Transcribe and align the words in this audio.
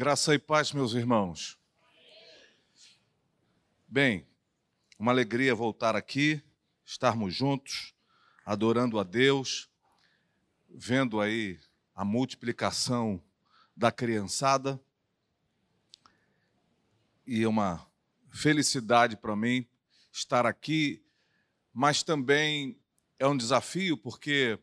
Graça 0.00 0.32
e 0.32 0.38
paz, 0.38 0.70
meus 0.70 0.92
irmãos. 0.92 1.58
Bem, 3.88 4.24
uma 4.96 5.10
alegria 5.10 5.52
voltar 5.56 5.96
aqui, 5.96 6.40
estarmos 6.86 7.34
juntos, 7.34 7.92
adorando 8.46 9.00
a 9.00 9.02
Deus, 9.02 9.68
vendo 10.70 11.20
aí 11.20 11.58
a 11.96 12.04
multiplicação 12.04 13.20
da 13.76 13.90
criançada. 13.90 14.80
E 17.26 17.42
é 17.42 17.48
uma 17.48 17.84
felicidade 18.30 19.16
para 19.16 19.34
mim 19.34 19.66
estar 20.12 20.46
aqui, 20.46 21.04
mas 21.74 22.04
também 22.04 22.78
é 23.18 23.26
um 23.26 23.36
desafio 23.36 23.98
porque 23.98 24.60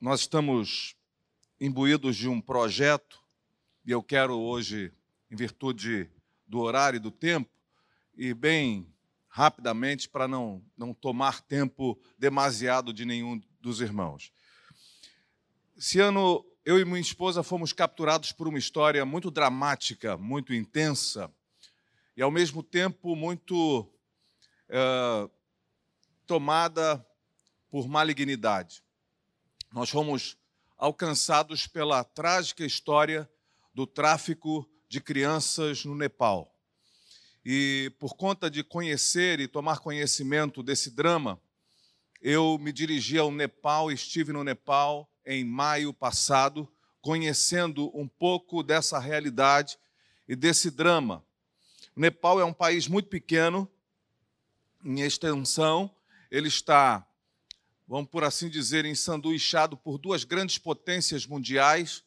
nós 0.00 0.20
estamos 0.20 0.96
imbuídos 1.60 2.16
de 2.16 2.30
um 2.30 2.40
projeto 2.40 3.22
e 3.84 3.90
eu 3.90 4.02
quero 4.02 4.38
hoje, 4.38 4.92
em 5.30 5.36
virtude 5.36 6.10
do 6.46 6.60
horário 6.60 6.96
e 6.96 7.00
do 7.00 7.10
tempo, 7.10 7.50
e 8.16 8.32
bem 8.32 8.90
rapidamente 9.28 10.08
para 10.08 10.26
não, 10.26 10.64
não 10.76 10.94
tomar 10.94 11.42
tempo 11.42 12.00
demasiado 12.18 12.92
de 12.92 13.04
nenhum 13.04 13.40
dos 13.60 13.80
irmãos. 13.80 14.32
Esse 15.76 15.98
ano, 16.00 16.44
eu 16.64 16.78
e 16.78 16.84
minha 16.84 17.00
esposa 17.00 17.42
fomos 17.42 17.72
capturados 17.72 18.32
por 18.32 18.48
uma 18.48 18.58
história 18.58 19.04
muito 19.04 19.30
dramática, 19.30 20.16
muito 20.16 20.54
intensa, 20.54 21.30
e 22.16 22.22
ao 22.22 22.30
mesmo 22.30 22.62
tempo 22.62 23.16
muito 23.16 23.90
é, 24.68 25.28
tomada 26.26 27.04
por 27.68 27.88
malignidade. 27.88 28.82
Nós 29.72 29.90
fomos 29.90 30.38
alcançados 30.76 31.66
pela 31.66 32.04
trágica 32.04 32.64
história 32.64 33.28
do 33.74 33.86
tráfico 33.86 34.68
de 34.88 35.00
crianças 35.00 35.84
no 35.84 35.94
Nepal. 35.94 36.54
E 37.44 37.92
por 37.98 38.14
conta 38.16 38.50
de 38.50 38.62
conhecer 38.62 39.40
e 39.40 39.48
tomar 39.48 39.80
conhecimento 39.80 40.62
desse 40.62 40.90
drama, 40.90 41.40
eu 42.22 42.56
me 42.58 42.72
dirigi 42.72 43.18
ao 43.18 43.30
Nepal, 43.30 43.92
estive 43.92 44.32
no 44.32 44.44
Nepal 44.44 45.10
em 45.26 45.44
maio 45.44 45.92
passado, 45.92 46.66
conhecendo 47.02 47.90
um 47.94 48.08
pouco 48.08 48.62
dessa 48.62 48.98
realidade 48.98 49.76
e 50.26 50.34
desse 50.34 50.70
drama. 50.70 51.22
O 51.94 52.00
Nepal 52.00 52.40
é 52.40 52.44
um 52.44 52.52
país 52.52 52.88
muito 52.88 53.08
pequeno 53.08 53.70
em 54.84 55.00
extensão, 55.00 55.90
ele 56.30 56.48
está, 56.48 57.06
vamos 57.86 58.10
por 58.10 58.24
assim 58.24 58.48
dizer, 58.48 58.84
ensanduichado 58.84 59.76
por 59.76 59.98
duas 59.98 60.24
grandes 60.24 60.58
potências 60.58 61.26
mundiais, 61.26 62.04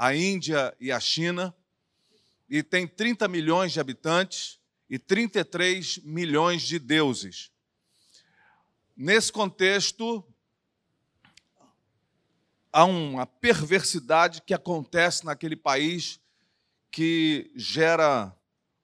a 0.00 0.14
Índia 0.14 0.74
e 0.80 0.90
a 0.90 0.98
China, 0.98 1.54
e 2.48 2.62
tem 2.62 2.88
30 2.88 3.28
milhões 3.28 3.70
de 3.70 3.80
habitantes 3.80 4.58
e 4.88 4.98
33 4.98 5.98
milhões 5.98 6.62
de 6.62 6.78
deuses. 6.78 7.52
Nesse 8.96 9.30
contexto, 9.30 10.24
há 12.72 12.86
uma 12.86 13.26
perversidade 13.26 14.40
que 14.40 14.54
acontece 14.54 15.26
naquele 15.26 15.54
país 15.54 16.18
que 16.90 17.52
gera 17.54 18.34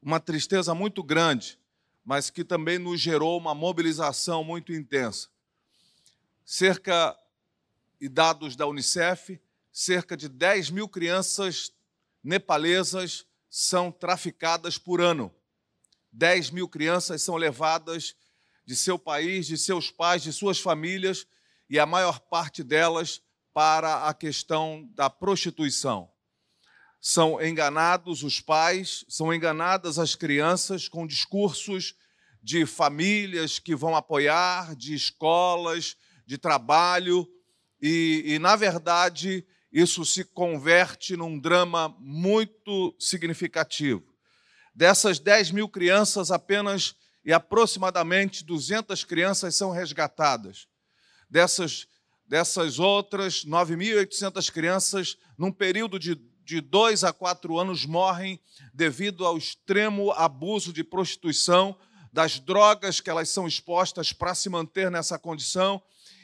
uma 0.03 0.21
tristeza 0.21 0.75
muito 0.75 1.03
grande, 1.03 1.59
mas 2.05 2.29
que 2.29 2.45
também 2.45 2.79
nos 2.79 3.01
gerou 3.01 3.39
uma 3.39 3.55
mobilização 3.55 4.45
muito 4.45 4.71
intensa. 4.71 5.29
Cerca, 6.45 7.19
e 7.99 8.07
dados 8.07 8.55
da 8.55 8.67
Unicef, 8.67 9.41
cerca 9.79 10.17
de 10.17 10.27
10 10.27 10.71
mil 10.71 10.89
crianças 10.89 11.71
nepalesas 12.25 13.27
são 13.51 13.93
traficadas 13.93 14.79
por 14.79 15.03
ano. 15.03 15.31
10 16.13 16.49
mil 16.49 16.67
crianças 16.67 17.21
são 17.21 17.37
levadas 17.37 18.15
de 18.65 18.75
seu 18.75 18.99
país, 18.99 19.47
de 19.47 19.59
seus 19.59 19.91
pais, 19.91 20.23
de 20.23 20.33
suas 20.33 20.59
famílias, 20.59 21.27
e 21.69 21.79
a 21.79 21.85
maior 21.85 22.21
parte 22.21 22.65
delas 22.65 23.21
para 23.53 24.09
a 24.09 24.15
questão 24.15 24.89
da 24.95 25.11
prostituição. 25.11 26.11
São 26.99 27.39
enganados 27.45 28.23
os 28.23 28.41
pais, 28.41 29.05
são 29.11 29.33
enganadas 29.33 29.99
as 29.99 30.15
crianças 30.15 30.89
com 30.89 31.07
discursos 31.07 31.95
de 32.43 32.65
famílias 32.65 33.59
que 33.59 33.77
vão 33.77 33.95
apoiar, 33.95 34.75
de 34.75 34.95
escolas, 34.95 35.99
de 36.25 36.39
trabalho, 36.39 37.31
e, 37.79 38.23
e 38.25 38.39
na 38.39 38.57
verdade, 38.57 39.47
isso 39.77 40.07
se 40.07 40.25
converte 40.25 41.19
num 41.19 41.39
drama 41.39 41.95
muito 41.99 42.97
significativo. 42.99 44.03
Dessas 44.75 45.19
10 45.19 45.51
mil 45.51 45.69
crianças, 45.69 46.31
apenas 46.31 46.95
e 47.23 47.31
aproximadamente 47.31 48.43
200 48.43 49.05
crianças 49.05 49.55
são 49.55 49.71
resgatadas. 49.71 50.67
Dessas, 51.29 51.87
dessas 52.27 52.79
outras, 52.79 53.45
9.800 53.45 54.51
crianças, 54.51 55.19
num 55.37 55.53
período 55.53 55.99
de, 55.99 56.15
de 56.43 56.63
dois 56.63 57.05
a 57.05 57.13
quatro 57.13 57.59
anos, 57.59 57.85
morrem 57.85 58.41
devido 58.73 59.27
ao 59.27 59.37
extremo 59.37 60.11
abuso 60.13 60.73
de 60.73 60.83
prostituição, 60.83 61.79
das 62.11 62.41
drogas 62.41 62.99
que 62.99 63.11
elas 63.11 63.29
são 63.29 63.47
expostas 63.47 64.11
para 64.11 64.35
se 64.35 64.49
manter 64.49 64.91
nessa 64.91 65.19
condição 65.19 65.83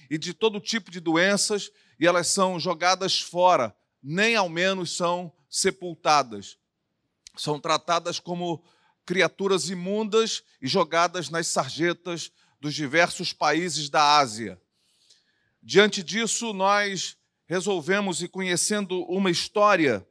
e 0.08 0.16
de 0.16 0.32
todo 0.32 0.58
tipo 0.58 0.90
de 0.90 1.00
doenças 1.00 1.70
e 2.02 2.06
elas 2.06 2.26
são 2.26 2.58
jogadas 2.58 3.20
fora, 3.20 3.72
nem 4.02 4.34
ao 4.34 4.48
menos 4.48 4.96
são 4.96 5.32
sepultadas. 5.48 6.58
São 7.36 7.60
tratadas 7.60 8.18
como 8.18 8.60
criaturas 9.06 9.70
imundas 9.70 10.42
e 10.60 10.66
jogadas 10.66 11.30
nas 11.30 11.46
sarjetas 11.46 12.32
dos 12.60 12.74
diversos 12.74 13.32
países 13.32 13.88
da 13.88 14.18
Ásia. 14.18 14.60
Diante 15.62 16.02
disso, 16.02 16.52
nós 16.52 17.16
resolvemos 17.46 18.20
e 18.20 18.26
conhecendo 18.26 19.04
uma 19.04 19.30
história 19.30 20.04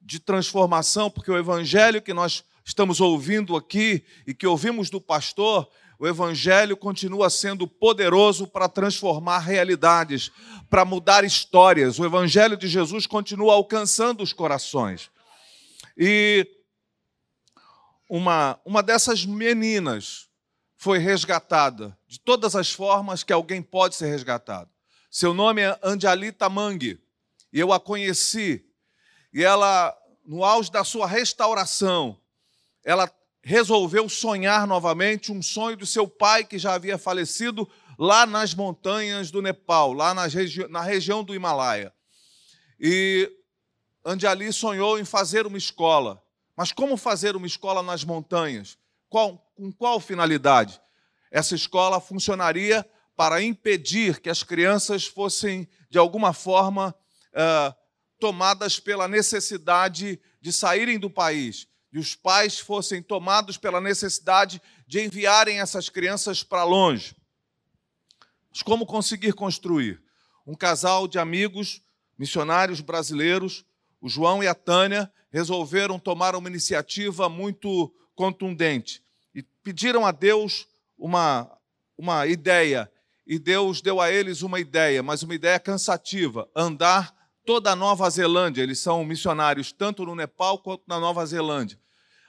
de 0.00 0.18
transformação, 0.18 1.08
porque 1.08 1.30
o 1.30 1.38
evangelho 1.38 2.02
que 2.02 2.12
nós 2.12 2.42
estamos 2.64 3.00
ouvindo 3.00 3.54
aqui 3.54 4.04
e 4.26 4.34
que 4.34 4.48
ouvimos 4.48 4.90
do 4.90 5.00
pastor 5.00 5.70
o 5.98 6.06
Evangelho 6.06 6.76
continua 6.76 7.30
sendo 7.30 7.66
poderoso 7.66 8.46
para 8.46 8.68
transformar 8.68 9.38
realidades, 9.38 10.30
para 10.68 10.84
mudar 10.84 11.24
histórias. 11.24 11.98
O 11.98 12.04
Evangelho 12.04 12.56
de 12.56 12.68
Jesus 12.68 13.06
continua 13.06 13.54
alcançando 13.54 14.22
os 14.22 14.32
corações. 14.32 15.10
E 15.96 16.46
uma, 18.08 18.60
uma 18.64 18.82
dessas 18.82 19.24
meninas 19.24 20.28
foi 20.76 20.98
resgatada, 20.98 21.96
de 22.06 22.20
todas 22.20 22.54
as 22.54 22.70
formas 22.70 23.22
que 23.22 23.32
alguém 23.32 23.62
pode 23.62 23.94
ser 23.94 24.06
resgatado. 24.06 24.70
Seu 25.10 25.32
nome 25.32 25.62
é 25.62 25.78
Anjali 25.82 26.30
Tamangue, 26.30 27.00
e 27.50 27.58
eu 27.58 27.72
a 27.72 27.80
conheci. 27.80 28.64
E 29.32 29.42
ela, 29.42 29.96
no 30.24 30.44
auge 30.44 30.70
da 30.70 30.84
sua 30.84 31.06
restauração, 31.06 32.20
ela 32.84 33.10
resolveu 33.46 34.08
sonhar 34.08 34.66
novamente 34.66 35.30
um 35.30 35.40
sonho 35.40 35.76
do 35.76 35.86
seu 35.86 36.08
pai 36.08 36.42
que 36.42 36.58
já 36.58 36.74
havia 36.74 36.98
falecido 36.98 37.70
lá 37.96 38.26
nas 38.26 38.52
montanhas 38.52 39.30
do 39.30 39.40
Nepal, 39.40 39.92
lá 39.92 40.12
regi 40.26 40.66
na 40.66 40.82
região 40.82 41.22
do 41.22 41.32
Himalaia. 41.32 41.94
E 42.78 43.30
Anjali 44.04 44.52
sonhou 44.52 44.98
em 44.98 45.04
fazer 45.04 45.46
uma 45.46 45.56
escola. 45.56 46.20
Mas 46.56 46.72
como 46.72 46.96
fazer 46.96 47.36
uma 47.36 47.46
escola 47.46 47.84
nas 47.84 48.02
montanhas? 48.02 48.76
Qual, 49.08 49.38
com 49.54 49.70
qual 49.70 50.00
finalidade? 50.00 50.80
Essa 51.30 51.54
escola 51.54 52.00
funcionaria 52.00 52.84
para 53.14 53.40
impedir 53.40 54.18
que 54.18 54.28
as 54.28 54.42
crianças 54.42 55.06
fossem, 55.06 55.68
de 55.88 55.98
alguma 55.98 56.32
forma, 56.32 56.92
uh, 57.32 57.72
tomadas 58.18 58.80
pela 58.80 59.06
necessidade 59.06 60.20
de 60.40 60.52
saírem 60.52 60.98
do 60.98 61.08
país 61.08 61.68
e 61.96 61.98
os 61.98 62.14
pais 62.14 62.58
fossem 62.58 63.02
tomados 63.02 63.56
pela 63.56 63.80
necessidade 63.80 64.60
de 64.86 65.00
enviarem 65.00 65.60
essas 65.60 65.88
crianças 65.88 66.42
para 66.42 66.62
longe. 66.62 67.16
Mas 68.50 68.60
como 68.60 68.84
conseguir 68.84 69.32
construir? 69.32 70.02
Um 70.46 70.54
casal 70.54 71.08
de 71.08 71.18
amigos, 71.18 71.80
missionários 72.18 72.82
brasileiros, 72.82 73.64
o 73.98 74.10
João 74.10 74.42
e 74.42 74.46
a 74.46 74.54
Tânia, 74.54 75.10
resolveram 75.30 75.98
tomar 75.98 76.36
uma 76.36 76.50
iniciativa 76.50 77.30
muito 77.30 77.90
contundente 78.14 79.02
e 79.34 79.42
pediram 79.42 80.04
a 80.04 80.12
Deus 80.12 80.68
uma, 80.98 81.50
uma 81.96 82.26
ideia. 82.26 82.92
E 83.26 83.38
Deus 83.38 83.80
deu 83.80 84.02
a 84.02 84.12
eles 84.12 84.42
uma 84.42 84.60
ideia, 84.60 85.02
mas 85.02 85.22
uma 85.22 85.34
ideia 85.34 85.58
cansativa: 85.58 86.46
andar 86.54 87.16
toda 87.46 87.72
a 87.72 87.76
Nova 87.76 88.10
Zelândia. 88.10 88.62
Eles 88.62 88.80
são 88.80 89.02
missionários 89.02 89.72
tanto 89.72 90.04
no 90.04 90.14
Nepal 90.14 90.58
quanto 90.58 90.82
na 90.86 91.00
Nova 91.00 91.24
Zelândia 91.24 91.85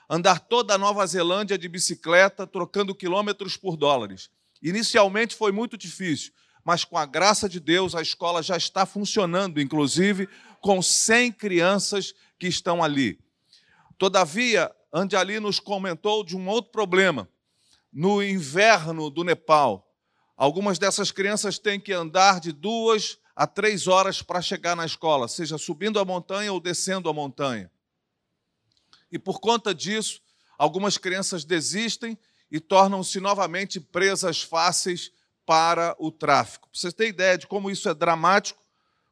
andar 0.08 0.40
toda 0.40 0.74
a 0.74 0.78
Nova 0.78 1.06
Zelândia 1.06 1.58
de 1.58 1.68
bicicleta, 1.68 2.46
trocando 2.46 2.94
quilômetros 2.94 3.56
por 3.56 3.76
dólares. 3.76 4.30
Inicialmente 4.62 5.34
foi 5.34 5.52
muito 5.52 5.76
difícil, 5.76 6.32
mas 6.64 6.84
com 6.84 6.96
a 6.96 7.04
graça 7.04 7.48
de 7.48 7.60
Deus 7.60 7.94
a 7.94 8.00
escola 8.00 8.42
já 8.42 8.56
está 8.56 8.86
funcionando, 8.86 9.60
inclusive 9.60 10.28
com 10.60 10.80
100 10.80 11.32
crianças 11.32 12.14
que 12.38 12.46
estão 12.46 12.82
ali. 12.82 13.18
Todavia, 13.96 14.74
Anjali 14.92 15.38
nos 15.38 15.60
comentou 15.60 16.24
de 16.24 16.36
um 16.36 16.48
outro 16.48 16.70
problema. 16.70 17.28
No 17.92 18.22
inverno 18.22 19.10
do 19.10 19.24
Nepal, 19.24 19.92
algumas 20.36 20.78
dessas 20.78 21.10
crianças 21.10 21.58
têm 21.58 21.80
que 21.80 21.92
andar 21.92 22.40
de 22.40 22.52
duas 22.52 23.18
a 23.34 23.46
três 23.46 23.86
horas 23.86 24.20
para 24.22 24.42
chegar 24.42 24.74
na 24.74 24.84
escola, 24.84 25.28
seja 25.28 25.58
subindo 25.58 26.00
a 26.00 26.04
montanha 26.04 26.52
ou 26.52 26.60
descendo 26.60 27.08
a 27.08 27.12
montanha. 27.12 27.70
E 29.10 29.18
por 29.18 29.40
conta 29.40 29.74
disso, 29.74 30.20
algumas 30.58 30.98
crianças 30.98 31.44
desistem 31.44 32.18
e 32.50 32.60
tornam-se 32.60 33.20
novamente 33.20 33.78
presas 33.80 34.42
fáceis 34.42 35.12
para 35.46 35.96
o 35.98 36.10
tráfico. 36.10 36.68
Você 36.72 36.92
ter 36.92 37.08
ideia 37.08 37.38
de 37.38 37.46
como 37.46 37.70
isso 37.70 37.88
é 37.88 37.94
dramático, 37.94 38.62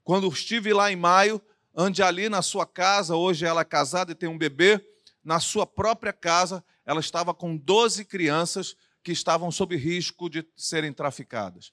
quando 0.04 0.28
estive 0.28 0.72
lá 0.72 0.92
em 0.92 0.96
maio, 0.96 1.40
ande 1.74 2.02
ali 2.02 2.28
na 2.28 2.42
sua 2.42 2.66
casa, 2.66 3.16
hoje 3.16 3.44
ela 3.44 3.62
é 3.62 3.64
casada 3.64 4.12
e 4.12 4.14
tem 4.14 4.28
um 4.28 4.38
bebê, 4.38 4.84
na 5.24 5.40
sua 5.40 5.66
própria 5.66 6.12
casa, 6.12 6.64
ela 6.84 7.00
estava 7.00 7.34
com 7.34 7.56
12 7.56 8.04
crianças 8.04 8.76
que 9.02 9.10
estavam 9.10 9.50
sob 9.50 9.76
risco 9.76 10.30
de 10.30 10.46
serem 10.56 10.92
traficadas, 10.92 11.72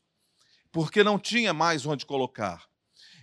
porque 0.71 1.03
não 1.03 1.19
tinha 1.19 1.53
mais 1.53 1.85
onde 1.85 2.05
colocar. 2.05 2.65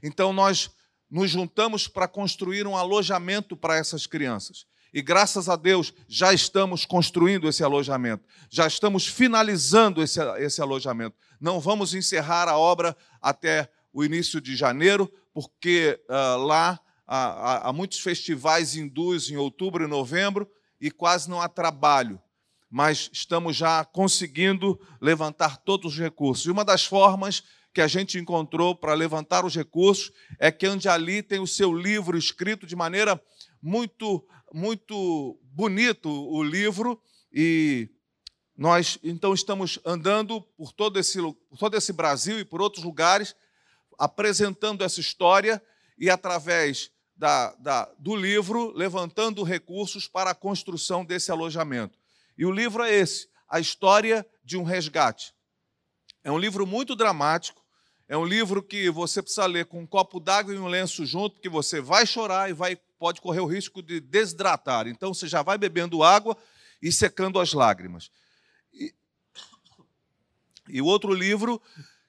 Então 0.03 0.32
nós 0.32 0.70
nos 1.11 1.31
juntamos 1.31 1.88
para 1.88 2.06
construir 2.06 2.67
um 2.67 2.76
alojamento 2.76 3.56
para 3.56 3.76
essas 3.76 4.06
crianças. 4.06 4.67
E 4.92 5.00
graças 5.00 5.48
a 5.48 5.56
Deus 5.56 5.94
já 6.08 6.32
estamos 6.32 6.84
construindo 6.84 7.48
esse 7.48 7.62
alojamento, 7.62 8.25
já 8.48 8.66
estamos 8.66 9.06
finalizando 9.06 10.02
esse, 10.02 10.20
esse 10.38 10.60
alojamento. 10.60 11.16
Não 11.40 11.60
vamos 11.60 11.94
encerrar 11.94 12.48
a 12.48 12.58
obra 12.58 12.96
até 13.20 13.70
o 13.92 14.04
início 14.04 14.40
de 14.40 14.56
janeiro, 14.56 15.10
porque 15.32 16.00
uh, 16.08 16.38
lá 16.38 16.78
há, 17.06 17.69
há 17.69 17.72
muitos 17.72 18.00
festivais 18.00 18.76
hindus 18.76 19.31
em 19.31 19.37
outubro 19.37 19.84
e 19.84 19.87
novembro 19.87 20.48
e 20.81 20.90
quase 20.90 21.31
não 21.31 21.40
há 21.40 21.48
trabalho. 21.48 22.20
Mas 22.69 23.10
estamos 23.12 23.56
já 23.56 23.84
conseguindo 23.84 24.81
levantar 25.00 25.56
todos 25.58 25.93
os 25.93 25.98
recursos. 25.98 26.46
E 26.46 26.50
uma 26.50 26.64
das 26.64 26.84
formas 26.84 27.43
que 27.72 27.81
a 27.81 27.86
gente 27.86 28.19
encontrou 28.19 28.75
para 28.75 28.94
levantar 28.94 29.44
os 29.44 29.54
recursos 29.54 30.12
é 30.38 30.50
que 30.50 30.66
Anjali 30.66 31.22
tem 31.22 31.40
o 31.40 31.46
seu 31.46 31.72
livro 31.72 32.16
escrito 32.16 32.66
de 32.66 32.75
maneira 32.75 33.20
muito 33.62 34.25
muito 34.52 35.38
bonito 35.43 36.08
o 36.08 36.43
livro 36.43 37.00
e 37.32 37.88
nós 38.56 38.99
então 39.02 39.32
estamos 39.32 39.79
andando 39.85 40.43
por 40.56 40.73
todo 40.73 40.99
esse, 40.99 41.19
por 41.20 41.58
todo 41.58 41.76
esse 41.76 41.93
Brasil 41.93 42.38
e 42.38 42.44
por 42.44 42.61
outros 42.61 42.85
lugares, 42.85 43.35
apresentando 43.99 44.85
essa 44.85 45.00
história 45.00 45.62
e 45.99 46.11
através 46.11 46.91
da, 47.17 47.55
da, 47.56 47.85
do 47.99 48.17
livro 48.17 48.73
levantando 48.75 49.43
recursos 49.43 50.08
para 50.08 50.31
a 50.31 50.35
construção 50.35 51.05
desse 51.05 51.31
alojamento. 51.31 51.99
E 52.37 52.46
o 52.46 52.50
livro 52.50 52.82
é 52.82 52.94
esse, 52.94 53.29
A 53.49 53.61
História 53.61 54.26
de 54.43 54.56
um 54.56 54.62
Resgate. 54.62 55.35
É 56.25 56.32
um 56.32 56.38
livro 56.38 56.67
muito 56.67 56.96
dramático, 56.96 57.62
é 58.08 58.17
um 58.17 58.25
livro 58.25 58.62
que 58.62 58.91
você 58.91 59.23
precisa 59.23 59.46
ler 59.46 59.67
com 59.67 59.81
um 59.81 59.87
copo 59.87 60.19
d'água 60.19 60.55
e 60.55 60.58
um 60.58 60.67
lenço 60.67 61.06
junto, 61.06 61.35
porque 61.35 61.49
você 61.49 61.81
vai 61.81 62.06
chorar 62.06 62.50
e 62.50 62.53
vai 62.53 62.76
pode 63.00 63.23
correr 63.23 63.41
o 63.41 63.47
risco 63.47 63.82
de 63.82 63.99
desidratar. 63.99 64.87
Então 64.87 65.14
você 65.14 65.26
já 65.26 65.43
vai 65.43 65.56
bebendo 65.56 66.02
água 66.02 66.37
e 66.82 66.93
secando 66.93 67.41
as 67.41 67.55
lágrimas. 67.55 68.11
E, 70.69 70.82
o 70.82 70.85
outro 70.85 71.14
livro 71.14 71.61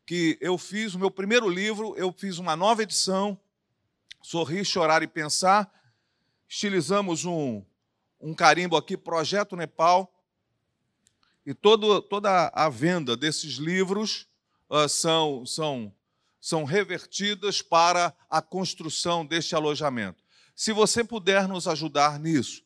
que 0.06 0.38
eu 0.42 0.58
fiz, 0.58 0.94
o 0.94 1.00
meu 1.00 1.10
primeiro 1.10 1.48
livro, 1.48 1.96
eu 1.96 2.12
fiz 2.12 2.38
uma 2.38 2.58
nova 2.58 2.84
edição, 2.84 3.40
Sorrir, 4.22 4.66
Chorar 4.66 5.02
e 5.02 5.08
Pensar. 5.08 5.72
Estilizamos 6.48 7.24
um, 7.24 7.64
um 8.20 8.34
carimbo 8.34 8.76
aqui, 8.76 8.98
Projeto 8.98 9.56
Nepal. 9.56 10.14
E 11.46 11.54
todo, 11.54 12.02
toda 12.02 12.52
a 12.54 12.68
venda 12.68 13.16
desses 13.16 13.54
livros 13.54 14.28
uh, 14.70 14.90
são, 14.90 15.46
são, 15.46 15.96
são 16.40 16.66
revertidas 16.66 17.62
para 17.62 18.14
a 18.30 18.42
construção 18.42 19.26
deste 19.26 19.56
alojamento. 19.56 20.22
Se 20.62 20.72
você 20.72 21.04
puder 21.04 21.48
nos 21.48 21.68
ajudar 21.68 22.20
nisso, 22.20 22.62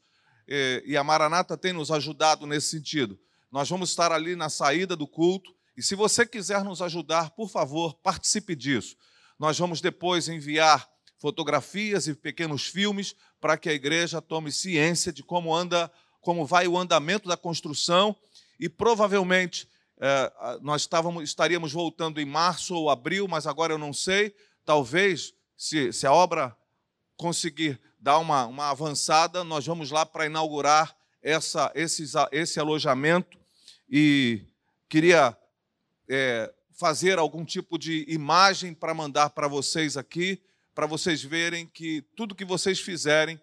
é, 0.50 0.84
e 0.86 0.98
a 0.98 1.04
Maranata 1.06 1.58
tem 1.58 1.72
nos 1.72 1.90
ajudado 1.90 2.46
nesse 2.46 2.68
sentido, 2.68 3.18
nós 3.50 3.70
vamos 3.70 3.90
estar 3.90 4.12
ali 4.12 4.36
na 4.36 4.50
saída 4.50 4.98
do 4.98 5.08
culto. 5.08 5.56
E 5.78 5.82
se 5.82 5.96
você 5.96 6.26
quiser 6.26 6.62
nos 6.62 6.82
ajudar, 6.82 7.30
por 7.30 7.50
favor, 7.50 7.94
participe 8.04 8.54
disso. 8.54 8.98
Nós 9.40 9.58
vamos 9.58 9.80
depois 9.80 10.28
enviar 10.28 10.86
fotografias 11.18 12.06
e 12.06 12.14
pequenos 12.14 12.68
filmes 12.68 13.16
para 13.40 13.58
que 13.58 13.70
a 13.70 13.74
igreja 13.74 14.22
tome 14.22 14.52
ciência 14.52 15.14
de 15.14 15.24
como 15.24 15.56
anda, 15.56 15.90
como 16.20 16.46
vai 16.46 16.68
o 16.68 16.78
andamento 16.78 17.30
da 17.30 17.38
construção 17.38 18.14
e 18.60 18.68
provavelmente 18.68 19.70
é, 20.02 20.60
nós 20.62 20.82
estávamos, 20.82 21.24
estaríamos 21.24 21.72
voltando 21.72 22.20
em 22.20 22.26
março 22.26 22.76
ou 22.76 22.90
abril, 22.90 23.26
mas 23.26 23.48
agora 23.48 23.74
eu 23.74 23.78
não 23.78 23.94
sei. 23.94 24.36
Talvez, 24.66 25.34
se, 25.56 25.94
se 25.94 26.06
a 26.06 26.12
obra 26.12 26.54
conseguir 27.18 27.80
dar 28.00 28.20
uma, 28.20 28.46
uma 28.46 28.70
avançada, 28.70 29.44
nós 29.44 29.66
vamos 29.66 29.92
lá 29.92 30.06
para 30.06 30.26
inaugurar 30.26 30.96
essa, 31.22 31.72
esse, 31.74 32.04
esse 32.32 32.60
alojamento 32.60 33.38
e 33.90 34.44
queria 34.88 35.36
é, 36.08 36.54
fazer 36.72 37.18
algum 37.18 37.44
tipo 37.44 37.78
de 37.78 38.06
imagem 38.08 38.74
para 38.74 38.94
mandar 38.94 39.32
para 39.32 39.48
vocês 39.48 39.98
aqui, 39.98 40.42
para 40.74 40.86
vocês 40.86 41.24
verem 41.24 41.66
que 41.66 42.04
tudo 42.16 42.36
que 42.36 42.46
vocês 42.46 42.80
fizerem 42.80 43.42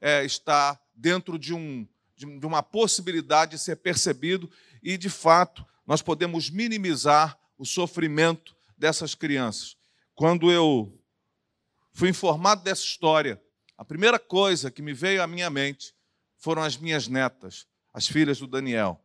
é, 0.00 0.24
está 0.24 0.78
dentro 0.94 1.38
de, 1.38 1.54
um, 1.54 1.86
de, 2.16 2.46
uma 2.46 2.62
possibilidade 2.62 3.52
de 3.52 3.58
ser 3.58 3.76
percebido 3.76 4.50
e, 4.82 4.96
de 4.96 5.08
fato, 5.08 5.64
nós 5.86 6.02
podemos 6.02 6.50
minimizar 6.50 7.38
o 7.58 7.64
sofrimento 7.64 8.54
dessas 8.76 9.14
crianças. 9.14 9.76
Quando 10.14 10.52
eu 10.52 10.92
fui 11.94 12.08
informado 12.08 12.62
dessa 12.64 12.82
história, 12.82 13.40
a 13.78 13.84
primeira 13.84 14.18
coisa 14.18 14.70
que 14.70 14.82
me 14.82 14.92
veio 14.92 15.22
à 15.22 15.26
minha 15.26 15.48
mente 15.48 15.94
foram 16.36 16.62
as 16.62 16.76
minhas 16.76 17.06
netas, 17.06 17.66
as 17.92 18.06
filhas 18.06 18.38
do 18.38 18.48
Daniel. 18.48 19.00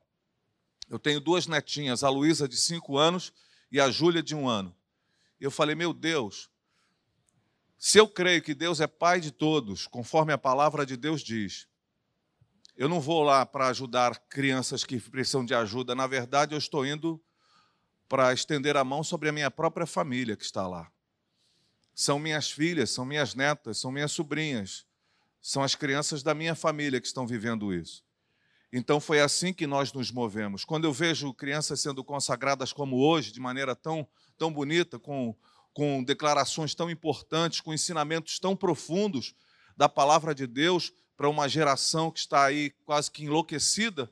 Eu 0.89 0.97
tenho 0.97 1.19
duas 1.21 1.45
netinhas, 1.45 2.03
a 2.03 2.09
Luísa 2.09 2.47
de 2.47 2.57
cinco 2.57 2.97
anos 2.97 3.31
e 3.71 3.79
a 3.79 3.91
Júlia 3.91 4.23
de 4.23 4.35
um 4.35 4.49
ano. 4.49 4.75
Eu 5.39 5.51
falei, 5.51 5.75
meu 5.75 5.93
Deus, 5.93 6.49
se 7.77 7.99
eu 7.99 8.07
creio 8.07 8.41
que 8.41 8.55
Deus 8.55 8.81
é 8.81 8.87
pai 8.87 9.19
de 9.21 9.31
todos, 9.31 9.85
conforme 9.85 10.33
a 10.33 10.37
palavra 10.37 10.85
de 10.85 10.97
Deus 10.97 11.21
diz, 11.21 11.67
eu 12.75 12.89
não 12.89 12.99
vou 12.99 13.21
lá 13.23 13.45
para 13.45 13.67
ajudar 13.67 14.17
crianças 14.27 14.83
que 14.83 14.99
precisam 14.99 15.45
de 15.45 15.53
ajuda. 15.53 15.93
Na 15.93 16.07
verdade, 16.07 16.55
eu 16.55 16.57
estou 16.57 16.85
indo 16.85 17.21
para 18.07 18.33
estender 18.33 18.75
a 18.75 18.83
mão 18.83 19.03
sobre 19.03 19.29
a 19.29 19.31
minha 19.31 19.51
própria 19.51 19.85
família 19.85 20.35
que 20.35 20.43
está 20.43 20.67
lá 20.67 20.91
são 21.99 22.17
minhas 22.17 22.49
filhas, 22.49 22.91
são 22.91 23.03
minhas 23.03 23.35
netas, 23.35 23.77
são 23.77 23.91
minhas 23.91 24.13
sobrinhas, 24.13 24.85
são 25.41 25.61
as 25.61 25.75
crianças 25.75 26.23
da 26.23 26.33
minha 26.33 26.55
família 26.55 27.01
que 27.01 27.07
estão 27.07 27.27
vivendo 27.27 27.73
isso. 27.73 28.05
Então 28.71 29.01
foi 29.01 29.19
assim 29.19 29.51
que 29.51 29.67
nós 29.67 29.91
nos 29.91 30.09
movemos. 30.09 30.63
Quando 30.63 30.85
eu 30.85 30.93
vejo 30.93 31.33
crianças 31.33 31.81
sendo 31.81 32.01
consagradas 32.01 32.71
como 32.71 32.95
hoje, 33.05 33.33
de 33.33 33.41
maneira 33.41 33.75
tão, 33.75 34.07
tão 34.37 34.49
bonita, 34.49 34.97
com, 34.97 35.35
com 35.73 36.01
declarações 36.01 36.73
tão 36.73 36.89
importantes, 36.89 37.59
com 37.59 37.73
ensinamentos 37.73 38.39
tão 38.39 38.55
profundos 38.55 39.35
da 39.75 39.89
palavra 39.89 40.33
de 40.33 40.47
Deus 40.47 40.93
para 41.17 41.27
uma 41.27 41.49
geração 41.49 42.09
que 42.09 42.19
está 42.19 42.45
aí 42.45 42.69
quase 42.85 43.11
que 43.11 43.25
enlouquecida, 43.25 44.09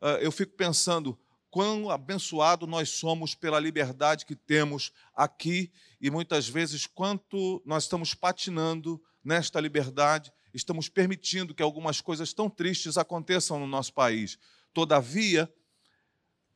ah, 0.00 0.18
eu 0.20 0.30
fico 0.30 0.52
pensando 0.52 1.18
quão 1.54 1.88
abençoado 1.88 2.66
nós 2.66 2.88
somos 2.88 3.32
pela 3.32 3.60
liberdade 3.60 4.26
que 4.26 4.34
temos 4.34 4.90
aqui 5.14 5.70
e 6.00 6.10
muitas 6.10 6.48
vezes 6.48 6.84
quanto 6.84 7.62
nós 7.64 7.84
estamos 7.84 8.12
patinando 8.12 9.00
nesta 9.22 9.60
liberdade, 9.60 10.32
estamos 10.52 10.88
permitindo 10.88 11.54
que 11.54 11.62
algumas 11.62 12.00
coisas 12.00 12.32
tão 12.32 12.50
tristes 12.50 12.98
aconteçam 12.98 13.60
no 13.60 13.68
nosso 13.68 13.94
país. 13.94 14.36
Todavia, 14.72 15.48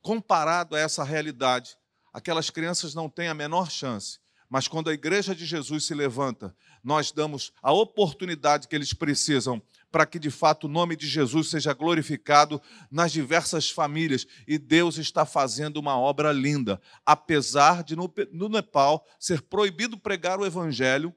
comparado 0.03 0.75
a 0.75 0.81
essa 0.81 1.05
realidade, 1.05 1.79
aquelas 2.13 2.51
crianças 2.51 2.93
não 2.93 3.09
têm 3.09 3.29
a 3.29 3.35
menor 3.35 3.71
chance. 3.71 4.19
Mas 4.51 4.67
quando 4.67 4.91
a 4.91 4.95
igreja 4.95 5.33
de 5.33 5.47
Jesus 5.47 5.85
se 5.85 5.95
levanta, 5.95 6.53
nós 6.83 7.13
damos 7.13 7.53
a 7.63 7.71
oportunidade 7.71 8.67
que 8.67 8.75
eles 8.75 8.93
precisam 8.93 9.63
para 9.91 10.07
que 10.07 10.19
de 10.19 10.31
fato 10.31 10.65
o 10.65 10.69
nome 10.69 10.97
de 10.97 11.07
Jesus 11.07 11.49
seja 11.51 11.73
glorificado 11.73 12.61
nas 12.91 13.13
diversas 13.13 13.71
famílias. 13.71 14.27
E 14.47 14.59
Deus 14.59 14.99
está 14.99 15.25
fazendo 15.25 15.79
uma 15.79 15.99
obra 15.99 16.33
linda, 16.33 16.81
apesar 17.05 17.83
de 17.83 17.97
no, 17.97 18.13
Nepal 18.49 19.07
ser 19.19 19.43
proibido 19.43 19.99
pregar 19.99 20.39
o 20.39 20.47
evangelho 20.47 21.15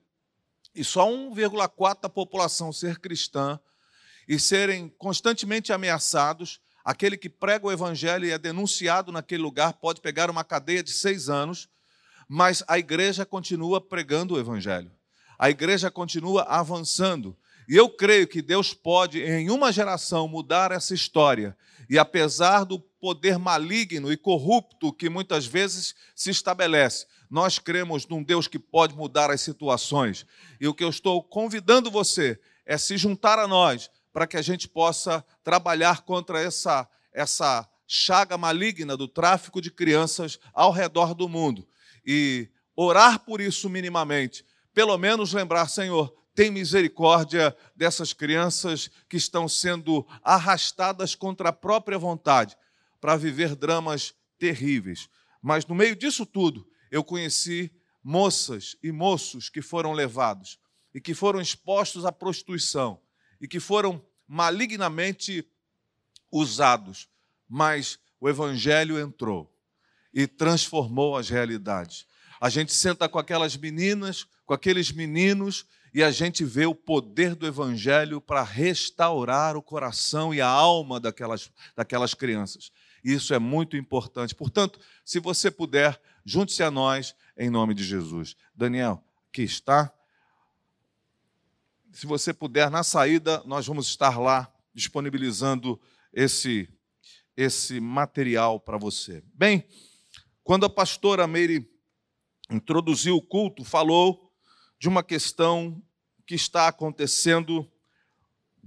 e 0.74 0.84
só 0.84 1.10
1,4 1.10 2.02
da 2.04 2.10
população 2.10 2.72
ser 2.72 3.00
cristã 3.00 3.60
e 4.28 4.40
serem 4.40 4.90
constantemente 4.98 5.74
ameaçados. 5.74 6.62
Aquele 6.84 7.18
que 7.18 7.30
prega 7.30 7.68
o 7.68 7.72
evangelho 7.72 8.26
e 8.26 8.32
é 8.32 8.38
denunciado 8.38 9.12
naquele 9.12 9.44
lugar 9.44 9.74
pode 9.74 10.02
pegar 10.02 10.30
uma 10.30 10.44
cadeia 10.44 10.82
de 10.82 10.92
seis 10.92 11.30
anos, 11.30 11.70
mas 12.28 12.64
a 12.68 12.80
igreja 12.80 13.26
continua 13.26 13.82
pregando 13.82 14.36
o 14.36 14.40
evangelho. 14.40 14.92
A 15.38 15.50
igreja 15.50 15.92
continua 15.92 16.44
avançando 16.44 17.38
E 17.68 17.76
eu 17.76 17.90
creio 17.90 18.28
que 18.28 18.42
Deus 18.42 18.74
pode, 18.74 19.22
em 19.22 19.50
uma 19.50 19.72
geração, 19.72 20.28
mudar 20.28 20.72
essa 20.72 20.94
história. 20.94 21.56
E 21.90 21.98
apesar 21.98 22.64
do 22.64 22.80
poder 22.80 23.38
maligno 23.38 24.12
e 24.12 24.18
corrupto 24.18 24.94
que 24.94 25.10
muitas 25.10 25.46
vezes 25.46 25.96
se 26.16 26.30
estabelece, 26.30 27.06
nós 27.30 27.60
cremos 27.60 28.08
num 28.08 28.24
Deus 28.24 28.48
que 28.48 28.60
pode 28.60 28.96
mudar 28.96 29.32
as 29.32 29.42
situações. 29.42 30.26
E 30.60 30.68
o 30.68 30.74
que 30.74 30.84
eu 30.84 30.90
estou 30.90 31.24
convidando 31.24 31.90
você 31.90 32.40
é 32.66 32.78
se 32.78 32.98
juntar 32.98 33.40
a 33.40 33.48
nós 33.48 33.90
para 34.14 34.28
que 34.28 34.38
a 34.38 34.42
gente 34.42 34.68
possa 34.68 35.26
trabalhar 35.44 36.02
contra 36.02 36.42
essa, 36.42 36.88
essa 37.14 37.68
chaga 37.88 38.38
maligna 38.38 38.96
do 38.96 39.08
tráfico 39.08 39.62
de 39.62 39.72
crianças 39.72 40.40
ao 40.54 40.72
redor 40.72 41.14
do 41.14 41.28
mundo. 41.28 41.68
E 42.06 42.50
orar 42.76 43.20
por 43.20 43.42
isso 43.42 43.70
minimamente. 43.70 44.46
Pelo 44.74 44.98
menos 44.98 45.34
lembrar, 45.34 45.68
Senhor, 45.68 46.14
tem 46.34 46.50
misericórdia 46.52 47.56
dessas 47.76 48.14
crianças 48.14 48.90
que 49.10 49.18
estão 49.18 49.48
sendo 49.48 50.06
arrastadas 50.24 51.16
contra 51.16 51.50
a 51.50 51.54
própria 51.54 51.98
vontade 51.98 52.58
para 53.00 53.18
viver 53.18 53.56
dramas 53.56 54.14
terríveis. 54.38 55.10
Mas 55.42 55.66
no 55.66 55.76
meio 55.76 55.96
disso 55.96 56.26
tudo, 56.26 56.68
eu 56.90 57.04
conheci 57.04 57.72
moças 58.04 58.76
e 58.82 58.92
moços 58.92 59.50
que 59.50 59.62
foram 59.62 59.92
levados 59.92 60.60
e 60.94 61.02
que 61.02 61.14
foram 61.14 61.42
expostos 61.42 62.06
à 62.06 62.12
prostituição 62.12 63.00
e 63.40 63.48
que 63.48 63.60
foram 63.60 64.04
malignamente 64.28 65.46
usados, 66.32 67.10
mas 67.48 68.00
o 68.20 68.30
evangelho 68.30 69.00
entrou 69.00 69.52
e 70.14 70.28
transformou 70.28 71.18
as 71.18 71.30
realidades. 71.30 72.06
A 72.40 72.50
gente 72.50 72.74
senta 72.74 73.08
com 73.10 73.20
aquelas 73.20 73.56
meninas, 73.58 74.26
com 74.46 74.54
aqueles 74.54 74.92
meninos 74.92 75.66
e 75.94 76.02
a 76.02 76.12
gente 76.12 76.44
vê 76.46 76.66
o 76.66 76.74
poder 76.74 77.36
do 77.36 77.46
evangelho 77.46 78.22
para 78.22 78.44
restaurar 78.44 79.58
o 79.58 79.62
coração 79.62 80.34
e 80.34 80.40
a 80.40 80.48
alma 80.48 81.00
daquelas, 81.00 81.52
daquelas 81.76 82.14
crianças. 82.14 82.72
Isso 83.04 83.34
é 83.34 83.40
muito 83.40 83.76
importante. 83.76 84.34
Portanto, 84.34 84.80
se 85.04 85.20
você 85.20 85.52
puder, 85.52 86.00
junte-se 86.24 86.64
a 86.64 86.72
nós 86.72 87.16
em 87.38 87.50
nome 87.50 87.74
de 87.74 87.84
Jesus. 87.84 88.36
Daniel, 88.56 89.04
aqui 89.30 89.44
está. 89.44 89.94
Se 91.92 92.06
você 92.06 92.34
puder, 92.34 92.70
na 92.70 92.84
saída, 92.84 93.44
nós 93.46 93.68
vamos 93.68 93.88
estar 93.88 94.18
lá 94.18 94.50
disponibilizando 94.74 95.80
esse, 96.14 96.70
esse 97.36 97.82
material 97.82 98.60
para 98.62 98.78
você. 98.78 99.22
Bem, 99.34 99.66
quando 100.42 100.66
a 100.66 100.70
pastora 100.70 101.28
Meire 101.28 101.70
introduziu 102.50 103.18
o 103.18 103.22
culto, 103.22 103.66
falou 103.66 104.31
de 104.82 104.90
uma 104.90 105.04
questão 105.04 105.80
que 106.26 106.34
está 106.34 106.68
acontecendo 106.68 107.72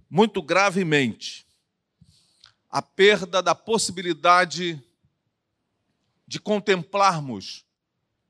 muito 0.09 0.41
gravemente 0.41 1.45
a 2.71 2.81
perda 2.81 3.43
da 3.43 3.53
possibilidade 3.53 4.81
de 6.25 6.39
contemplarmos 6.39 7.67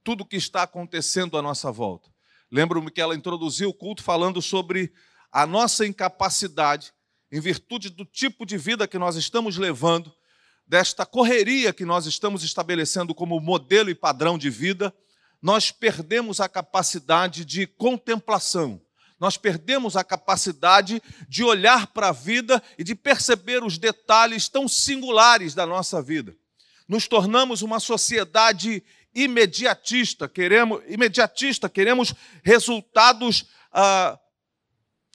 tudo 0.03 0.23
o 0.23 0.26
que 0.26 0.37
está 0.37 0.62
acontecendo 0.62 1.37
à 1.37 1.43
nossa 1.43 1.71
volta. 1.71 2.11
Lembro-me 2.50 2.91
que 2.91 3.03
ela 3.03 3.14
introduziu 3.14 3.69
o 3.69 3.75
culto 3.75 4.03
falando 4.03 4.41
sobre 4.41 4.91
a 5.31 5.47
nossa 5.47 5.87
incapacidade, 5.87 6.91
em 7.31 7.38
virtude 7.38 7.91
do 7.91 8.07
tipo 8.07 8.47
de 8.47 8.57
vida 8.57 8.88
que 8.88 8.99
nós 8.99 9.14
estamos 9.14 9.59
levando, 9.59 10.11
desta 10.67 11.05
correria 11.05 11.71
que 11.71 11.85
nós 11.85 12.07
estamos 12.07 12.45
estabelecendo 12.45 13.14
como 13.14 13.38
modelo 13.41 13.91
e 13.91 13.95
padrão 13.95 14.38
de 14.38 14.49
vida, 14.49 14.91
nós 15.44 15.70
perdemos 15.70 16.40
a 16.40 16.48
capacidade 16.48 17.44
de 17.44 17.66
contemplação, 17.66 18.80
nós 19.20 19.36
perdemos 19.36 19.94
a 19.94 20.02
capacidade 20.02 21.02
de 21.28 21.44
olhar 21.44 21.88
para 21.88 22.08
a 22.08 22.12
vida 22.12 22.62
e 22.78 22.82
de 22.82 22.94
perceber 22.94 23.62
os 23.62 23.76
detalhes 23.76 24.48
tão 24.48 24.66
singulares 24.66 25.54
da 25.54 25.66
nossa 25.66 26.00
vida. 26.00 26.34
Nos 26.88 27.06
tornamos 27.06 27.60
uma 27.60 27.78
sociedade 27.78 28.82
imediatista, 29.14 30.26
queremos 30.26 30.82
imediatista, 30.88 31.68
queremos 31.68 32.14
resultados 32.42 33.44
ah, 33.70 34.18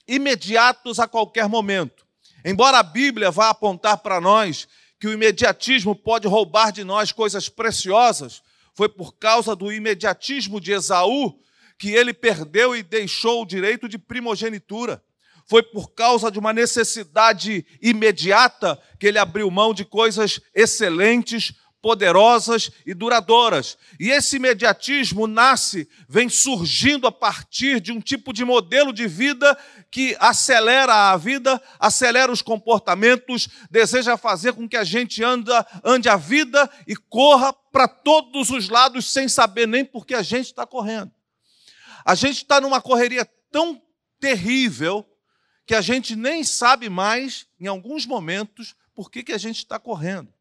imediatos 0.06 1.00
a 1.00 1.08
qualquer 1.08 1.48
momento. 1.48 2.06
Embora 2.44 2.78
a 2.78 2.84
Bíblia 2.84 3.32
vá 3.32 3.50
apontar 3.50 3.98
para 3.98 4.20
nós 4.20 4.68
que 5.00 5.08
o 5.08 5.12
imediatismo 5.12 5.96
pode 5.96 6.28
roubar 6.28 6.70
de 6.70 6.84
nós 6.84 7.10
coisas 7.10 7.48
preciosas, 7.48 8.42
foi 8.74 8.88
por 8.88 9.16
causa 9.16 9.54
do 9.54 9.72
imediatismo 9.72 10.60
de 10.60 10.72
Esaú 10.72 11.38
que 11.78 11.90
ele 11.90 12.12
perdeu 12.12 12.76
e 12.76 12.82
deixou 12.82 13.42
o 13.42 13.46
direito 13.46 13.88
de 13.88 13.98
primogenitura. 13.98 15.02
Foi 15.46 15.62
por 15.62 15.92
causa 15.92 16.30
de 16.30 16.38
uma 16.38 16.52
necessidade 16.52 17.66
imediata 17.82 18.80
que 18.98 19.06
ele 19.06 19.18
abriu 19.18 19.50
mão 19.50 19.74
de 19.74 19.84
coisas 19.84 20.40
excelentes, 20.54 21.52
poderosas 21.82 22.70
e 22.84 22.92
duradouras. 22.92 23.78
E 23.98 24.10
esse 24.10 24.36
imediatismo 24.36 25.26
nasce, 25.26 25.88
vem 26.08 26.28
surgindo 26.28 27.06
a 27.06 27.12
partir 27.12 27.80
de 27.80 27.92
um 27.92 28.00
tipo 28.00 28.32
de 28.32 28.44
modelo 28.44 28.92
de 28.92 29.06
vida 29.06 29.56
que 29.90 30.16
acelera 30.20 31.10
a 31.12 31.16
vida, 31.16 31.60
acelera 31.78 32.30
os 32.30 32.42
comportamentos, 32.42 33.48
deseja 33.70 34.16
fazer 34.16 34.52
com 34.52 34.68
que 34.68 34.76
a 34.76 34.84
gente 34.84 35.22
anda, 35.24 35.66
ande 35.82 36.08
a 36.08 36.16
vida 36.16 36.70
e 36.86 36.94
corra 36.94 37.52
para 37.52 37.88
todos 37.88 38.50
os 38.50 38.68
lados 38.68 39.10
sem 39.10 39.28
saber 39.28 39.66
nem 39.66 39.84
por 39.84 40.06
que 40.06 40.14
a 40.14 40.22
gente 40.22 40.46
está 40.46 40.66
correndo. 40.66 41.10
A 42.04 42.14
gente 42.14 42.36
está 42.36 42.60
numa 42.60 42.80
correria 42.80 43.28
tão 43.50 43.80
terrível 44.18 45.06
que 45.66 45.74
a 45.74 45.80
gente 45.80 46.16
nem 46.16 46.42
sabe 46.42 46.88
mais, 46.88 47.46
em 47.58 47.66
alguns 47.66 48.04
momentos, 48.04 48.74
por 48.94 49.10
que, 49.10 49.22
que 49.22 49.32
a 49.32 49.38
gente 49.38 49.58
está 49.58 49.78
correndo. 49.78 50.32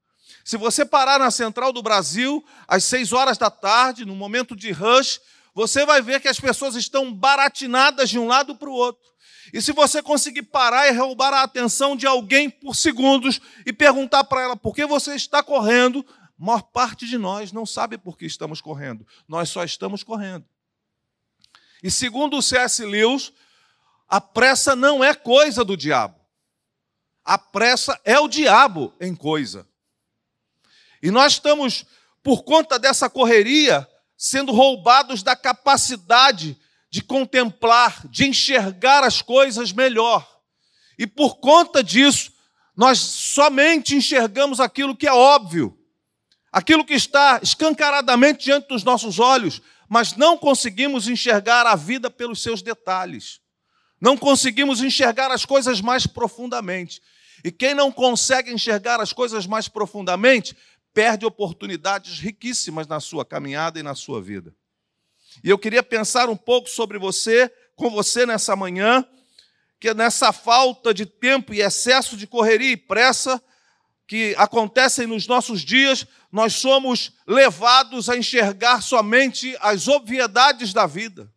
Se 0.49 0.57
você 0.57 0.83
parar 0.83 1.19
na 1.19 1.29
central 1.29 1.71
do 1.71 1.83
Brasil, 1.83 2.43
às 2.67 2.83
seis 2.83 3.13
horas 3.13 3.37
da 3.37 3.51
tarde, 3.51 4.03
no 4.03 4.15
momento 4.15 4.55
de 4.55 4.71
rush, 4.71 5.21
você 5.53 5.85
vai 5.85 6.01
ver 6.01 6.19
que 6.19 6.27
as 6.27 6.39
pessoas 6.39 6.73
estão 6.73 7.13
baratinadas 7.13 8.09
de 8.09 8.17
um 8.17 8.25
lado 8.25 8.55
para 8.55 8.67
o 8.67 8.73
outro. 8.73 9.11
E 9.53 9.61
se 9.61 9.71
você 9.71 10.01
conseguir 10.01 10.41
parar 10.41 10.87
e 10.87 10.97
roubar 10.97 11.35
a 11.35 11.43
atenção 11.43 11.95
de 11.95 12.07
alguém 12.07 12.49
por 12.49 12.75
segundos 12.75 13.39
e 13.63 13.71
perguntar 13.71 14.23
para 14.23 14.41
ela 14.41 14.57
por 14.57 14.73
que 14.73 14.87
você 14.87 15.13
está 15.13 15.43
correndo, 15.43 16.03
a 16.19 16.43
maior 16.43 16.63
parte 16.63 17.05
de 17.05 17.19
nós 17.19 17.51
não 17.51 17.63
sabe 17.63 17.99
por 17.99 18.17
que 18.17 18.25
estamos 18.25 18.59
correndo. 18.59 19.05
Nós 19.27 19.49
só 19.49 19.63
estamos 19.63 20.03
correndo. 20.03 20.45
E 21.83 21.91
segundo 21.91 22.37
o 22.37 22.41
C.S. 22.41 22.83
Lewis, 22.83 23.31
a 24.07 24.19
pressa 24.19 24.75
não 24.75 25.03
é 25.03 25.13
coisa 25.13 25.63
do 25.63 25.77
diabo. 25.77 26.19
A 27.23 27.37
pressa 27.37 28.01
é 28.03 28.19
o 28.19 28.27
diabo 28.27 28.95
em 28.99 29.15
coisa. 29.15 29.68
E 31.01 31.11
nós 31.11 31.33
estamos, 31.33 31.85
por 32.23 32.43
conta 32.43 32.77
dessa 32.77 33.09
correria, 33.09 33.87
sendo 34.17 34.51
roubados 34.51 35.23
da 35.23 35.35
capacidade 35.35 36.57
de 36.89 37.01
contemplar, 37.01 38.07
de 38.07 38.25
enxergar 38.25 39.03
as 39.03 39.21
coisas 39.21 39.71
melhor. 39.71 40.27
E 40.97 41.07
por 41.07 41.37
conta 41.37 41.83
disso, 41.83 42.31
nós 42.75 42.99
somente 42.99 43.95
enxergamos 43.95 44.59
aquilo 44.59 44.95
que 44.95 45.07
é 45.07 45.13
óbvio, 45.13 45.77
aquilo 46.51 46.83
que 46.83 46.93
está 46.93 47.39
escancaradamente 47.41 48.45
diante 48.45 48.67
dos 48.67 48.83
nossos 48.83 49.19
olhos, 49.19 49.61
mas 49.87 50.15
não 50.15 50.37
conseguimos 50.37 51.07
enxergar 51.07 51.65
a 51.65 51.75
vida 51.75 52.09
pelos 52.09 52.41
seus 52.41 52.61
detalhes. 52.61 53.39
Não 54.01 54.17
conseguimos 54.17 54.81
enxergar 54.81 55.31
as 55.31 55.45
coisas 55.45 55.81
mais 55.81 56.07
profundamente. 56.07 57.01
E 57.43 57.51
quem 57.51 57.73
não 57.73 57.91
consegue 57.91 58.51
enxergar 58.51 58.99
as 58.99 59.13
coisas 59.13 59.45
mais 59.45 59.67
profundamente, 59.67 60.55
perde 60.93 61.25
oportunidades 61.25 62.19
riquíssimas 62.19 62.87
na 62.87 62.99
sua 62.99 63.25
caminhada 63.25 63.79
e 63.79 63.83
na 63.83 63.95
sua 63.95 64.21
vida. 64.21 64.55
E 65.43 65.49
eu 65.49 65.57
queria 65.57 65.83
pensar 65.83 66.29
um 66.29 66.35
pouco 66.35 66.69
sobre 66.69 66.97
você, 66.97 67.51
com 67.75 67.89
você 67.89 68.25
nessa 68.25 68.55
manhã, 68.55 69.05
que 69.79 69.93
nessa 69.93 70.33
falta 70.33 70.93
de 70.93 71.05
tempo 71.05 71.53
e 71.53 71.61
excesso 71.61 72.17
de 72.17 72.27
correria 72.27 72.71
e 72.71 72.77
pressa, 72.77 73.41
que 74.07 74.33
acontecem 74.37 75.05
nos 75.05 75.27
nossos 75.27 75.61
dias, 75.61 76.05
nós 76.31 76.55
somos 76.55 77.13
levados 77.27 78.09
a 78.09 78.17
enxergar 78.17 78.81
somente 78.81 79.55
as 79.61 79.87
obviedades 79.87 80.73
da 80.73 80.87
vida. 80.87 81.31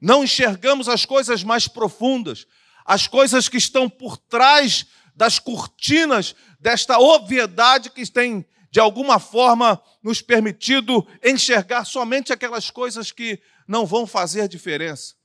Não 0.00 0.22
enxergamos 0.22 0.88
as 0.88 1.04
coisas 1.04 1.42
mais 1.42 1.66
profundas, 1.66 2.46
as 2.84 3.06
coisas 3.06 3.48
que 3.48 3.56
estão 3.56 3.88
por 3.88 4.16
trás 4.16 4.86
das 5.14 5.38
cortinas 5.38 6.36
desta 6.60 6.98
obviedade 6.98 7.90
que 7.90 8.08
tem, 8.10 8.46
de 8.78 8.80
alguma 8.80 9.18
forma, 9.18 9.82
nos 10.00 10.22
permitido 10.22 11.04
enxergar 11.20 11.84
somente 11.84 12.32
aquelas 12.32 12.70
coisas 12.70 13.10
que 13.10 13.42
não 13.66 13.84
vão 13.84 14.06
fazer 14.06 14.46
diferença. 14.46 15.16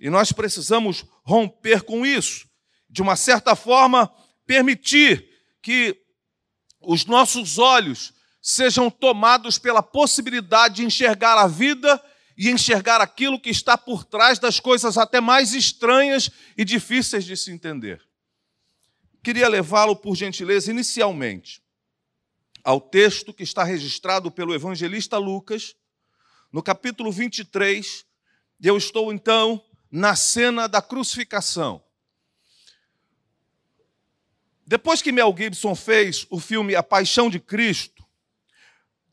E 0.00 0.10
nós 0.10 0.32
precisamos 0.32 1.04
romper 1.22 1.82
com 1.82 2.04
isso. 2.04 2.48
De 2.88 3.02
uma 3.02 3.14
certa 3.14 3.54
forma, 3.54 4.12
permitir 4.44 5.28
que 5.62 5.96
os 6.80 7.04
nossos 7.04 7.56
olhos 7.56 8.12
sejam 8.42 8.90
tomados 8.90 9.56
pela 9.56 9.80
possibilidade 9.80 10.74
de 10.74 10.84
enxergar 10.84 11.38
a 11.38 11.46
vida 11.46 12.02
e 12.36 12.50
enxergar 12.50 13.00
aquilo 13.00 13.38
que 13.38 13.50
está 13.50 13.78
por 13.78 14.02
trás 14.02 14.40
das 14.40 14.58
coisas 14.58 14.98
até 14.98 15.20
mais 15.20 15.54
estranhas 15.54 16.28
e 16.58 16.64
difíceis 16.64 17.24
de 17.24 17.36
se 17.36 17.52
entender. 17.52 18.02
Queria 19.22 19.48
levá-lo, 19.48 19.94
por 19.94 20.16
gentileza, 20.16 20.72
inicialmente, 20.72 21.62
ao 22.64 22.80
texto 22.80 23.32
que 23.32 23.42
está 23.42 23.64
registrado 23.64 24.30
pelo 24.30 24.54
evangelista 24.54 25.18
Lucas, 25.18 25.74
no 26.52 26.62
capítulo 26.62 27.10
23, 27.12 28.04
e 28.60 28.66
eu 28.66 28.76
estou 28.76 29.12
então 29.12 29.64
na 29.90 30.14
cena 30.14 30.68
da 30.68 30.82
crucificação. 30.82 31.82
Depois 34.66 35.02
que 35.02 35.10
Mel 35.10 35.34
Gibson 35.36 35.74
fez 35.74 36.26
o 36.30 36.38
filme 36.38 36.76
A 36.76 36.82
Paixão 36.82 37.28
de 37.28 37.40
Cristo, 37.40 38.04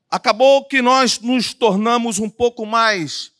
acabou 0.09 0.65
que 0.65 0.81
nós 0.81 1.19
nos 1.19 1.53
tornamos 1.53 2.19
um 2.19 2.29
pouco 2.29 2.65
mais 2.65 3.31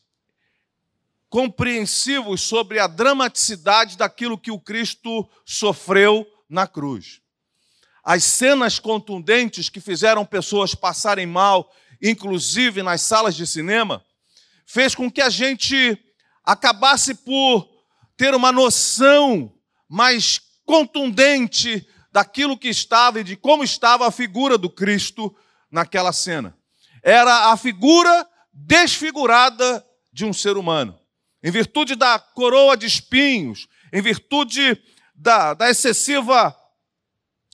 compreensivos 1.30 2.42
sobre 2.42 2.80
a 2.80 2.88
dramaticidade 2.88 3.98
daquilo 3.98 4.38
que 4.38 4.50
o 4.50 4.60
Cristo 4.60 5.30
sofreu 5.46 6.26
na 6.50 6.66
cruz. 6.66 7.22
As 8.10 8.24
cenas 8.24 8.80
contundentes 8.80 9.68
que 9.68 9.82
fizeram 9.82 10.26
pessoas 10.26 10.74
passarem 10.74 11.26
mal, 11.26 11.70
inclusive 12.02 12.82
nas 12.82 13.02
salas 13.02 13.36
de 13.36 13.46
cinema, 13.46 14.02
fez 14.66 14.96
com 14.96 15.12
que 15.12 15.20
a 15.20 15.30
gente 15.30 16.02
acabasse 16.42 17.14
por 17.14 17.68
ter 18.16 18.34
uma 18.34 18.50
noção 18.50 19.54
mais 19.90 20.40
contundente 20.66 21.86
daquilo 22.10 22.58
que 22.58 22.70
estava 22.70 23.20
e 23.20 23.26
de 23.26 23.36
como 23.36 23.62
estava 23.62 24.08
a 24.08 24.12
figura 24.12 24.58
do 24.58 24.70
Cristo 24.70 25.36
naquela 25.70 26.14
cena. 26.14 26.58
Era 27.04 27.52
a 27.52 27.58
figura 27.58 28.26
desfigurada 28.54 29.86
de 30.14 30.24
um 30.24 30.32
ser 30.32 30.56
humano. 30.56 30.98
Em 31.44 31.52
virtude 31.52 31.94
da 31.94 32.18
coroa 32.18 32.78
de 32.78 32.86
espinhos, 32.86 33.68
em 33.92 34.02
virtude 34.02 34.82
da, 35.14 35.54
da 35.54 35.70
excessiva 35.70 36.56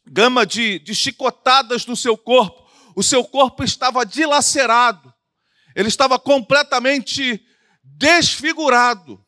gama 0.06 0.46
de, 0.46 0.80
de 0.80 0.94
chicotadas 0.94 1.86
no 1.86 1.96
seu 1.96 2.18
corpo, 2.18 2.64
o 2.96 3.04
seu 3.04 3.24
corpo 3.24 3.64
estava 3.64 4.06
dilacerado, 4.06 5.14
ele 5.76 5.88
estava 5.88 6.20
completamente 6.20 7.44
desfigurado. 7.84 9.24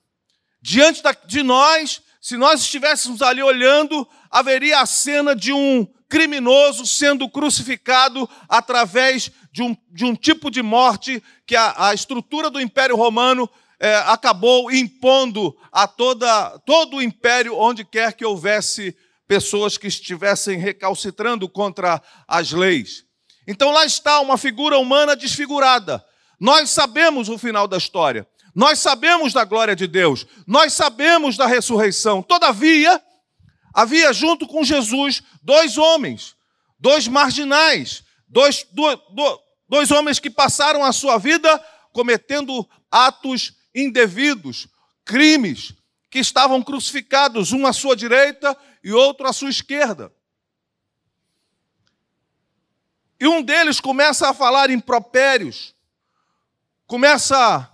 Diante 0.62 1.02
de 1.28 1.44
nós, 1.44 2.02
se 2.22 2.38
nós 2.38 2.62
estivéssemos 2.62 3.22
ali 3.22 3.42
olhando, 3.42 4.08
haveria 4.30 4.80
a 4.80 4.86
cena 4.86 5.36
de 5.36 5.54
um 5.54 5.88
criminoso 6.08 6.86
sendo 6.86 7.30
crucificado 7.30 8.30
através 8.48 9.32
de 9.52 9.64
um, 9.64 9.76
de 9.92 10.06
um 10.06 10.16
tipo 10.16 10.52
de 10.52 10.62
morte 10.62 11.22
que 11.46 11.56
a, 11.56 11.88
a 11.88 11.94
estrutura 11.94 12.50
do 12.50 12.62
Império 12.62 12.96
Romano 12.96 13.50
é, 13.80 13.96
acabou 13.98 14.72
impondo 14.72 15.56
a 15.72 15.88
toda, 15.88 16.58
todo 16.60 16.98
o 16.98 17.02
império, 17.02 17.58
onde 17.58 17.84
quer 17.84 18.14
que 18.14 18.26
houvesse 18.26 18.96
pessoas 19.28 19.78
que 19.78 19.88
estivessem 19.88 20.58
recalcitrando 20.60 21.50
contra 21.50 22.02
as 22.28 22.52
leis. 22.52 23.04
Então 23.48 23.72
lá 23.72 23.86
está 23.86 24.20
uma 24.22 24.38
figura 24.38 24.78
humana 24.78 25.16
desfigurada. 25.16 26.04
Nós 26.40 26.70
sabemos 26.70 27.30
o 27.30 27.38
final 27.38 27.68
da 27.68 27.78
história. 27.78 28.28
Nós 28.56 28.80
sabemos 28.80 29.34
da 29.34 29.44
glória 29.44 29.76
de 29.76 29.86
Deus, 29.86 30.26
nós 30.48 30.72
sabemos 30.72 31.36
da 31.36 31.46
ressurreição. 31.46 32.24
Todavia, 32.24 33.02
havia 33.74 34.14
junto 34.14 34.48
com 34.48 34.64
Jesus 34.64 35.22
dois 35.44 35.78
homens, 35.78 36.36
dois 36.80 37.06
marginais, 37.06 38.02
dois, 38.30 38.66
dois, 38.72 38.98
dois 39.68 39.92
homens 39.92 40.20
que 40.20 40.30
passaram 40.30 40.86
a 40.86 40.94
sua 40.94 41.18
vida 41.18 41.62
cometendo 41.92 42.66
atos 42.90 43.54
indevidos, 43.76 44.70
crimes, 45.04 45.74
que 46.10 46.20
estavam 46.20 46.64
crucificados, 46.64 47.52
um 47.52 47.68
à 47.68 47.74
sua 47.74 47.94
direita 47.94 48.58
e 48.86 48.94
outro 48.94 49.28
à 49.28 49.34
sua 49.34 49.50
esquerda. 49.50 50.14
E 53.20 53.28
um 53.28 53.42
deles 53.42 53.80
começa 53.80 54.30
a 54.30 54.34
falar 54.34 54.70
impropérios, 54.70 55.74
começa 56.86 57.68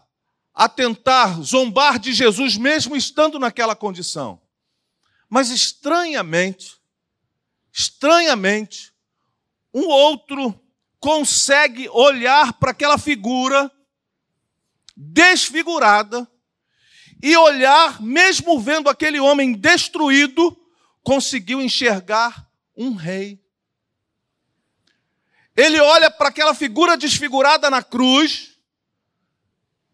a 0.53 0.69
tentar 0.69 1.41
zombar 1.41 1.99
de 1.99 2.13
Jesus, 2.13 2.55
mesmo 2.55 2.95
estando 2.95 3.37
naquela 3.37 3.75
condição. 3.75 4.41
Mas 5.29 5.49
estranhamente, 5.49 6.79
estranhamente, 7.73 8.93
um 9.73 9.87
outro 9.87 10.57
consegue 10.97 11.89
olhar 11.89 12.53
para 12.53 12.71
aquela 12.71 12.97
figura 12.97 13.69
desfigurada 14.95 16.25
e 17.21 17.35
olhar, 17.35 18.01
mesmo 18.01 18.57
vendo 18.61 18.89
aquele 18.89 19.19
homem 19.19 19.51
destruído, 19.51 20.60
conseguiu 21.03 21.61
enxergar 21.61 22.49
um 22.75 22.93
rei. 22.93 23.39
Ele 25.55 25.79
olha 25.79 26.09
para 26.09 26.29
aquela 26.29 26.53
figura 26.53 26.97
desfigurada 26.97 27.69
na 27.69 27.83
cruz 27.83 28.51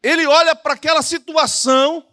ele 0.01 0.25
olha 0.25 0.55
para 0.55 0.73
aquela 0.73 1.01
situação, 1.01 2.05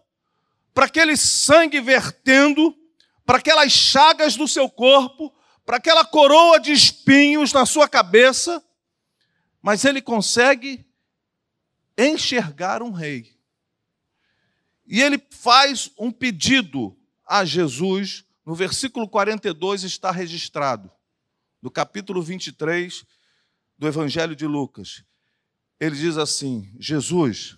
para 0.72 0.86
aquele 0.86 1.16
sangue 1.16 1.80
vertendo, 1.80 2.76
para 3.24 3.38
aquelas 3.38 3.72
chagas 3.72 4.36
do 4.36 4.48
seu 4.48 4.68
corpo, 4.68 5.32
para 5.64 5.76
aquela 5.76 6.04
coroa 6.04 6.58
de 6.58 6.72
espinhos 6.72 7.52
na 7.52 7.64
sua 7.64 7.88
cabeça, 7.88 8.62
mas 9.62 9.84
ele 9.84 10.02
consegue 10.02 10.84
enxergar 11.96 12.82
um 12.82 12.90
rei. 12.90 13.32
E 14.86 15.00
ele 15.00 15.22
faz 15.30 15.90
um 15.96 16.10
pedido 16.10 16.98
a 17.24 17.44
Jesus, 17.44 18.24
no 18.44 18.54
versículo 18.54 19.08
42 19.08 19.84
está 19.84 20.10
registrado, 20.10 20.90
no 21.62 21.70
capítulo 21.70 22.22
23 22.22 23.04
do 23.78 23.88
Evangelho 23.88 24.36
de 24.36 24.46
Lucas. 24.46 25.02
Ele 25.80 25.96
diz 25.96 26.16
assim: 26.16 26.72
Jesus, 26.78 27.56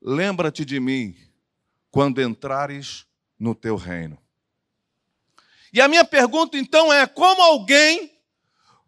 lembra-te 0.00 0.64
de 0.64 0.80
mim 0.80 1.16
quando 1.90 2.20
entrares 2.20 3.06
no 3.38 3.54
teu 3.54 3.76
reino. 3.76 4.18
E 5.72 5.80
a 5.80 5.88
minha 5.88 6.04
pergunta 6.04 6.56
então 6.56 6.92
é: 6.92 7.06
como 7.06 7.42
alguém 7.42 8.18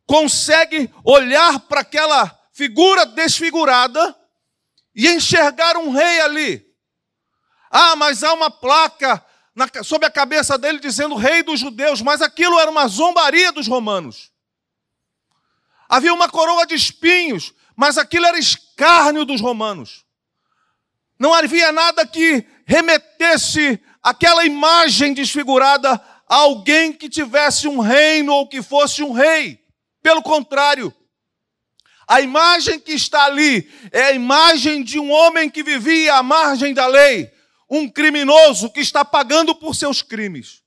consegue 0.06 0.90
olhar 1.04 1.60
para 1.60 1.82
aquela 1.82 2.28
figura 2.52 3.04
desfigurada 3.04 4.16
e 4.94 5.06
enxergar 5.08 5.76
um 5.76 5.90
rei 5.90 6.20
ali? 6.20 6.66
Ah, 7.70 7.94
mas 7.94 8.24
há 8.24 8.32
uma 8.32 8.50
placa 8.50 9.24
na, 9.58 9.66
a 10.06 10.10
cabeça 10.10 10.56
dele 10.56 10.78
dizendo 10.78 11.16
rei 11.16 11.42
dos 11.42 11.58
judeus, 11.58 12.00
mas 12.00 12.22
aquilo 12.22 12.60
era 12.60 12.70
uma 12.70 12.86
zombaria 12.86 13.50
dos 13.50 13.66
romanos. 13.66 14.30
Havia 15.88 16.14
uma 16.14 16.28
coroa 16.28 16.64
de 16.64 16.76
espinhos, 16.76 17.52
mas 17.74 17.98
aquilo 17.98 18.24
era 18.24 18.38
escárnio 18.38 19.24
dos 19.24 19.40
romanos. 19.40 20.04
Não 21.18 21.34
havia 21.34 21.72
nada 21.72 22.06
que 22.06 22.46
remetesse 22.64 23.82
aquela 24.00 24.44
imagem 24.44 25.12
desfigurada 25.12 26.00
a 26.28 26.36
alguém 26.36 26.92
que 26.92 27.08
tivesse 27.08 27.66
um 27.66 27.80
reino 27.80 28.32
ou 28.32 28.46
que 28.46 28.62
fosse 28.62 29.02
um 29.02 29.10
rei. 29.10 29.60
Pelo 30.00 30.22
contrário, 30.22 30.94
a 32.06 32.20
imagem 32.20 32.78
que 32.78 32.92
está 32.92 33.24
ali 33.24 33.68
é 33.90 34.04
a 34.04 34.12
imagem 34.12 34.84
de 34.84 35.00
um 35.00 35.10
homem 35.10 35.50
que 35.50 35.64
vivia 35.64 36.14
à 36.14 36.22
margem 36.22 36.72
da 36.72 36.86
lei, 36.86 37.32
um 37.68 37.88
criminoso 37.88 38.70
que 38.70 38.80
está 38.80 39.04
pagando 39.04 39.54
por 39.54 39.74
seus 39.74 40.02
crimes. 40.02 40.62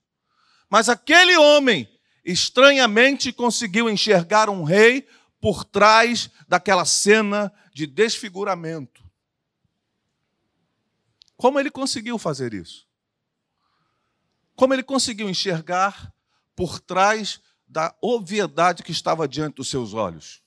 Mas 0.69 0.87
aquele 0.87 1.35
homem 1.37 1.89
estranhamente 2.23 3.33
conseguiu 3.33 3.89
enxergar 3.89 4.49
um 4.49 4.63
rei 4.63 5.07
por 5.39 5.65
trás 5.65 6.29
daquela 6.47 6.85
cena 6.85 7.51
de 7.73 7.87
desfiguramento. 7.87 9.03
Como 11.35 11.59
ele 11.59 11.71
conseguiu 11.71 12.19
fazer 12.19 12.53
isso? 12.53 12.87
Como 14.55 14.73
ele 14.75 14.83
conseguiu 14.83 15.27
enxergar 15.27 16.13
por 16.55 16.79
trás 16.79 17.41
da 17.67 17.95
obviedade 17.99 18.83
que 18.83 18.91
estava 18.91 19.27
diante 19.27 19.55
dos 19.55 19.67
seus 19.67 19.95
olhos? 19.95 20.43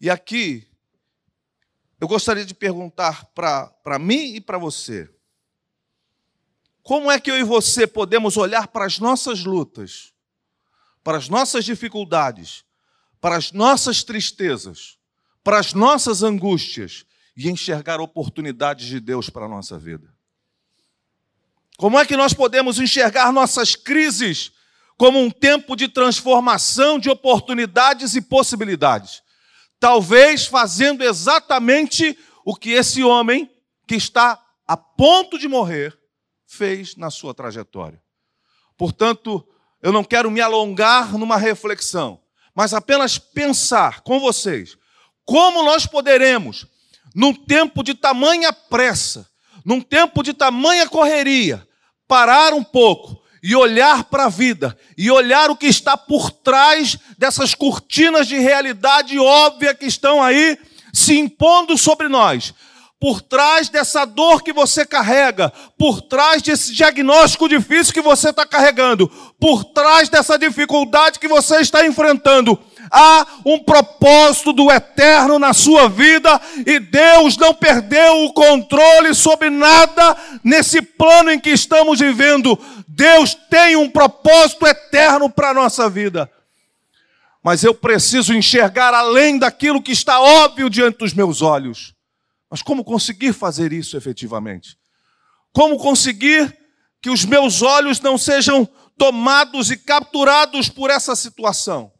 E 0.00 0.08
aqui, 0.08 0.68
eu 1.98 2.06
gostaria 2.06 2.44
de 2.44 2.54
perguntar 2.54 3.24
para 3.34 3.98
mim 3.98 4.34
e 4.34 4.40
para 4.40 4.58
você: 4.58 5.12
como 6.86 7.10
é 7.10 7.18
que 7.18 7.28
eu 7.28 7.36
e 7.36 7.42
você 7.42 7.84
podemos 7.84 8.36
olhar 8.36 8.68
para 8.68 8.86
as 8.86 9.00
nossas 9.00 9.42
lutas, 9.42 10.12
para 11.02 11.18
as 11.18 11.28
nossas 11.28 11.64
dificuldades, 11.64 12.62
para 13.20 13.36
as 13.36 13.50
nossas 13.50 14.04
tristezas, 14.04 14.96
para 15.42 15.58
as 15.58 15.74
nossas 15.74 16.22
angústias 16.22 17.04
e 17.36 17.50
enxergar 17.50 18.00
oportunidades 18.00 18.86
de 18.86 19.00
Deus 19.00 19.28
para 19.28 19.46
a 19.46 19.48
nossa 19.48 19.76
vida? 19.76 20.14
Como 21.76 21.98
é 21.98 22.06
que 22.06 22.16
nós 22.16 22.32
podemos 22.32 22.78
enxergar 22.78 23.32
nossas 23.32 23.74
crises 23.74 24.52
como 24.96 25.18
um 25.18 25.28
tempo 25.28 25.74
de 25.74 25.88
transformação, 25.88 27.00
de 27.00 27.10
oportunidades 27.10 28.14
e 28.14 28.22
possibilidades? 28.22 29.24
Talvez 29.80 30.46
fazendo 30.46 31.02
exatamente 31.02 32.16
o 32.44 32.54
que 32.54 32.70
esse 32.70 33.02
homem 33.02 33.50
que 33.88 33.96
está 33.96 34.40
a 34.68 34.76
ponto 34.76 35.36
de 35.36 35.48
morrer 35.48 36.05
fez 36.46 36.96
na 36.96 37.10
sua 37.10 37.34
trajetória. 37.34 38.00
Portanto, 38.76 39.46
eu 39.82 39.92
não 39.92 40.04
quero 40.04 40.30
me 40.30 40.40
alongar 40.40 41.16
numa 41.16 41.36
reflexão, 41.36 42.20
mas 42.54 42.72
apenas 42.72 43.18
pensar 43.18 44.00
com 44.00 44.18
vocês 44.20 44.76
como 45.24 45.64
nós 45.64 45.86
poderemos, 45.86 46.66
num 47.14 47.34
tempo 47.34 47.82
de 47.82 47.94
tamanha 47.94 48.52
pressa, 48.52 49.28
num 49.64 49.80
tempo 49.80 50.22
de 50.22 50.32
tamanha 50.32 50.88
correria, 50.88 51.66
parar 52.06 52.54
um 52.54 52.62
pouco 52.62 53.20
e 53.42 53.54
olhar 53.56 54.04
para 54.04 54.26
a 54.26 54.28
vida 54.28 54.78
e 54.96 55.10
olhar 55.10 55.50
o 55.50 55.56
que 55.56 55.66
está 55.66 55.96
por 55.96 56.30
trás 56.30 56.96
dessas 57.18 57.54
cortinas 57.54 58.28
de 58.28 58.38
realidade 58.38 59.18
óbvia 59.18 59.74
que 59.74 59.86
estão 59.86 60.22
aí 60.22 60.56
se 60.92 61.18
impondo 61.18 61.76
sobre 61.76 62.08
nós. 62.08 62.54
Por 62.98 63.20
trás 63.20 63.68
dessa 63.68 64.06
dor 64.06 64.42
que 64.42 64.54
você 64.54 64.86
carrega, 64.86 65.52
por 65.78 66.00
trás 66.00 66.40
desse 66.40 66.72
diagnóstico 66.72 67.46
difícil 67.46 67.92
que 67.92 68.00
você 68.00 68.30
está 68.30 68.46
carregando, 68.46 69.06
por 69.38 69.64
trás 69.64 70.08
dessa 70.08 70.38
dificuldade 70.38 71.18
que 71.18 71.28
você 71.28 71.60
está 71.60 71.86
enfrentando, 71.86 72.58
há 72.90 73.26
um 73.44 73.58
propósito 73.58 74.50
do 74.50 74.72
eterno 74.72 75.38
na 75.38 75.52
sua 75.52 75.90
vida 75.90 76.40
e 76.66 76.78
Deus 76.78 77.36
não 77.36 77.52
perdeu 77.52 78.24
o 78.24 78.32
controle 78.32 79.14
sobre 79.14 79.50
nada 79.50 80.16
nesse 80.42 80.80
plano 80.80 81.30
em 81.30 81.38
que 81.38 81.50
estamos 81.50 82.00
vivendo. 82.00 82.58
Deus 82.88 83.34
tem 83.50 83.76
um 83.76 83.90
propósito 83.90 84.66
eterno 84.66 85.28
para 85.28 85.50
a 85.50 85.54
nossa 85.54 85.90
vida. 85.90 86.30
Mas 87.44 87.62
eu 87.62 87.74
preciso 87.74 88.32
enxergar 88.32 88.94
além 88.94 89.38
daquilo 89.38 89.82
que 89.82 89.92
está 89.92 90.18
óbvio 90.18 90.70
diante 90.70 90.98
dos 90.98 91.12
meus 91.12 91.42
olhos. 91.42 91.95
Mas 92.50 92.62
como 92.62 92.84
conseguir 92.84 93.32
fazer 93.32 93.72
isso 93.72 93.96
efetivamente? 93.96 94.78
Como 95.52 95.78
conseguir 95.78 96.56
que 97.00 97.10
os 97.10 97.24
meus 97.24 97.62
olhos 97.62 98.00
não 98.00 98.16
sejam 98.16 98.66
tomados 98.96 99.70
e 99.70 99.76
capturados 99.76 100.68
por 100.68 100.90
essa 100.90 101.16
situação? 101.16 101.92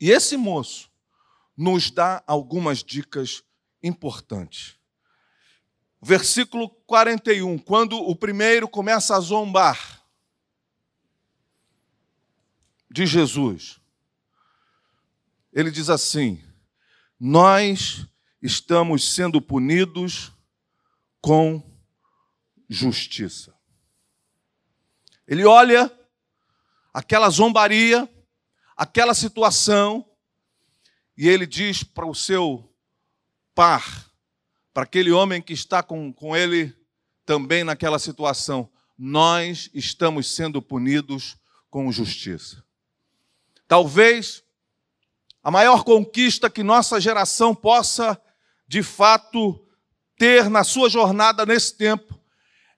E 0.00 0.10
esse 0.10 0.36
moço 0.36 0.90
nos 1.56 1.90
dá 1.90 2.22
algumas 2.26 2.84
dicas 2.84 3.42
importantes. 3.82 4.76
Versículo 6.02 6.68
41, 6.86 7.58
quando 7.58 7.96
o 7.96 8.14
primeiro 8.14 8.68
começa 8.68 9.16
a 9.16 9.20
zombar 9.20 10.04
de 12.90 13.06
Jesus, 13.06 13.80
ele 15.52 15.70
diz 15.70 15.88
assim: 15.88 16.42
Nós 17.18 18.06
estamos 18.46 19.12
sendo 19.12 19.42
punidos 19.42 20.32
com 21.20 21.60
justiça. 22.68 23.52
Ele 25.26 25.44
olha 25.44 25.92
aquela 26.94 27.28
zombaria, 27.28 28.08
aquela 28.76 29.14
situação, 29.14 30.08
e 31.16 31.28
ele 31.28 31.44
diz 31.44 31.82
para 31.82 32.06
o 32.06 32.14
seu 32.14 32.72
par, 33.52 34.08
para 34.72 34.84
aquele 34.84 35.10
homem 35.10 35.42
que 35.42 35.52
está 35.52 35.82
com, 35.82 36.12
com 36.12 36.36
ele 36.36 36.72
também 37.24 37.64
naquela 37.64 37.98
situação: 37.98 38.70
nós 38.96 39.68
estamos 39.74 40.32
sendo 40.32 40.62
punidos 40.62 41.36
com 41.68 41.90
justiça. 41.90 42.64
Talvez 43.66 44.44
a 45.42 45.50
maior 45.50 45.82
conquista 45.82 46.48
que 46.48 46.62
nossa 46.62 47.00
geração 47.00 47.54
possa, 47.54 48.20
de 48.66 48.82
fato, 48.82 49.60
ter 50.18 50.48
na 50.48 50.64
sua 50.64 50.88
jornada 50.88 51.46
nesse 51.46 51.76
tempo 51.76 52.18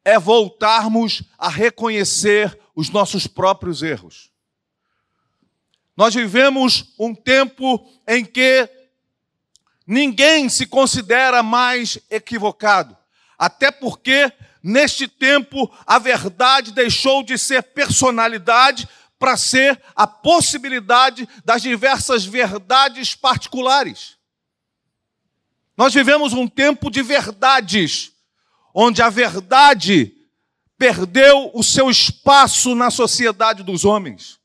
é 0.05 0.19
voltarmos 0.19 1.23
a 1.39 1.49
reconhecer 1.49 2.59
os 2.75 2.91
nossos 2.91 3.27
próprios 3.27 3.83
erros. 3.83 4.31
Nós 5.97 6.15
vivemos 6.15 6.95
um 6.99 7.15
tempo 7.15 7.85
em 8.07 8.25
que 8.25 8.69
ninguém 9.87 10.49
se 10.49 10.67
considera 10.67 11.43
mais 11.43 11.99
equivocado, 12.11 12.97
até 13.39 13.71
porque 13.71 14.33
neste 14.63 15.09
tempo 15.09 15.71
a 15.87 15.99
verdade 15.99 16.73
deixou 16.73 17.23
de 17.23 17.37
ser 17.37 17.63
personalidade 17.63 18.89
para 19.19 19.37
ser 19.37 19.81
a 19.97 20.07
possibilidade 20.07 21.29
das 21.45 21.63
diversas 21.63 22.25
verdades 22.25 23.15
particulares. 23.15 24.18
Nós 25.79 25.95
vivemos 25.95 26.33
um 26.33 26.49
tempo 26.49 26.91
de 26.91 27.03
verdades, 27.03 28.11
onde 28.75 29.01
a 29.01 29.09
verdade 29.09 30.13
perdeu 30.77 31.53
o 31.55 31.63
seu 31.63 31.89
espaço 31.89 32.75
na 32.75 32.91
sociedade 32.91 33.63
dos 33.63 33.85
homens. 33.85 34.38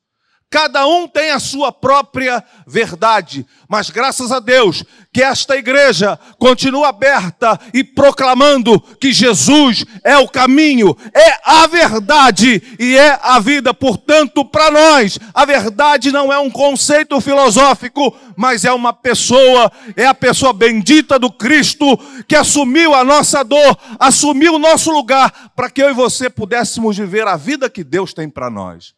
Cada 0.53 0.85
um 0.85 1.07
tem 1.07 1.31
a 1.31 1.39
sua 1.39 1.71
própria 1.71 2.43
verdade, 2.67 3.43
mas 3.67 3.89
graças 3.89 4.31
a 4.31 4.39
Deus 4.39 4.83
que 5.11 5.23
esta 5.23 5.57
igreja 5.57 6.15
continua 6.37 6.89
aberta 6.89 7.59
e 7.73 7.83
proclamando 7.83 8.79
que 8.79 9.11
Jesus 9.11 9.83
é 10.03 10.15
o 10.15 10.27
caminho, 10.27 10.95
é 11.11 11.39
a 11.43 11.65
verdade 11.65 12.61
e 12.77 12.95
é 12.95 13.19
a 13.23 13.39
vida. 13.39 13.73
Portanto, 13.73 14.45
para 14.45 14.69
nós, 14.69 15.17
a 15.33 15.43
verdade 15.43 16.11
não 16.11 16.31
é 16.31 16.37
um 16.37 16.51
conceito 16.51 17.19
filosófico, 17.19 18.15
mas 18.35 18.63
é 18.63 18.71
uma 18.71 18.93
pessoa, 18.93 19.71
é 19.97 20.05
a 20.05 20.13
pessoa 20.13 20.53
bendita 20.53 21.17
do 21.17 21.31
Cristo 21.31 21.97
que 22.27 22.35
assumiu 22.35 22.93
a 22.93 23.03
nossa 23.03 23.41
dor, 23.41 23.75
assumiu 23.99 24.53
o 24.53 24.59
nosso 24.59 24.91
lugar 24.91 25.51
para 25.55 25.71
que 25.71 25.81
eu 25.81 25.89
e 25.89 25.93
você 25.93 26.29
pudéssemos 26.29 26.95
viver 26.95 27.27
a 27.27 27.35
vida 27.35 27.71
que 27.71 27.83
Deus 27.83 28.13
tem 28.13 28.29
para 28.29 28.51
nós. 28.51 28.93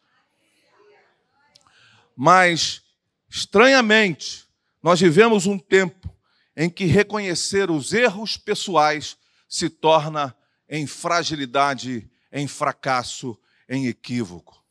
Mas, 2.16 2.80
estranhamente, 3.28 4.48
nós 4.82 4.98
vivemos 4.98 5.46
um 5.46 5.58
tempo 5.58 6.10
em 6.56 6.70
que 6.70 6.86
reconhecer 6.86 7.70
os 7.70 7.92
erros 7.92 8.38
pessoais 8.38 9.18
se 9.46 9.68
torna 9.68 10.34
em 10.68 10.86
fragilidade, 10.86 12.10
em 12.32 12.48
fracasso, 12.48 13.38
em 13.68 13.86
equívoco. 13.86 14.64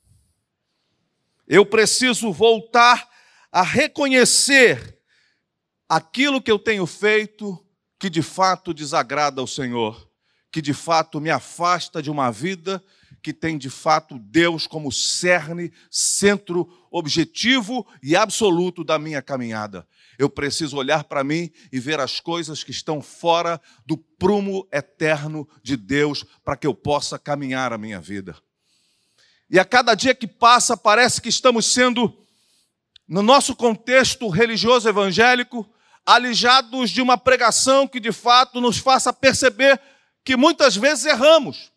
Eu 1.48 1.64
preciso 1.66 2.34
voltar 2.34 3.08
a 3.52 3.62
reconhecer 3.62 5.00
aquilo 5.88 6.42
que 6.42 6.52
eu 6.52 6.58
tenho 6.58 6.88
feito 6.88 7.64
que 8.00 8.10
de 8.10 8.22
fato 8.22 8.74
desagrada 8.74 9.40
ao 9.40 9.48
Senhor, 9.48 10.10
que 10.52 10.62
de 10.62 10.74
fato 10.74 11.22
me 11.22 11.30
afasta 11.30 12.02
de 12.02 12.10
uma 12.10 12.32
vida 12.32 12.84
que 13.26 13.34
tem 13.34 13.58
de 13.58 13.72
fato 13.72 14.20
Deus 14.20 14.68
como 14.68 14.92
cerne, 14.92 15.74
centro, 15.90 16.88
objetivo 16.92 17.84
e 18.04 18.16
absoluto 18.16 18.84
da 18.84 19.00
minha 19.00 19.20
caminhada. 19.20 19.88
Eu 20.20 20.30
preciso 20.30 20.78
olhar 20.78 21.06
para 21.06 21.24
mim 21.24 21.52
e 21.72 21.80
ver 21.80 22.00
as 22.00 22.20
coisas 22.20 22.64
que 22.64 22.70
estão 22.70 23.02
fora 23.02 23.60
do 23.84 23.98
prumo 23.98 24.68
eterno 24.72 25.50
de 25.64 25.76
Deus 25.76 26.24
para 26.44 26.56
que 26.56 26.68
eu 26.68 26.76
possa 26.76 27.18
caminhar 27.18 27.74
a 27.74 27.80
minha 27.80 28.00
vida. 28.00 28.38
E 29.50 29.58
a 29.58 29.66
cada 29.66 29.96
dia 29.96 30.14
que 30.14 30.28
passa, 30.28 30.78
parece 30.78 31.20
que 31.20 31.30
estamos 31.30 31.66
sendo, 31.66 32.16
no 33.08 33.24
nosso 33.24 33.56
contexto 33.56 34.30
religioso 34.30 34.88
evangélico, 34.88 35.68
alijados 36.06 36.92
de 36.92 37.02
uma 37.02 37.18
pregação 37.18 37.88
que 37.88 38.00
de 38.00 38.12
fato 38.12 38.62
nos 38.62 38.78
faça 38.78 39.12
perceber 39.12 39.82
que 40.24 40.38
muitas 40.38 40.76
vezes 40.76 41.06
erramos 41.06 41.74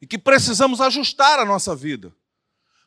e 0.00 0.06
que 0.06 0.18
precisamos 0.18 0.80
ajustar 0.80 1.38
a 1.38 1.44
nossa 1.44 1.74
vida. 1.74 2.12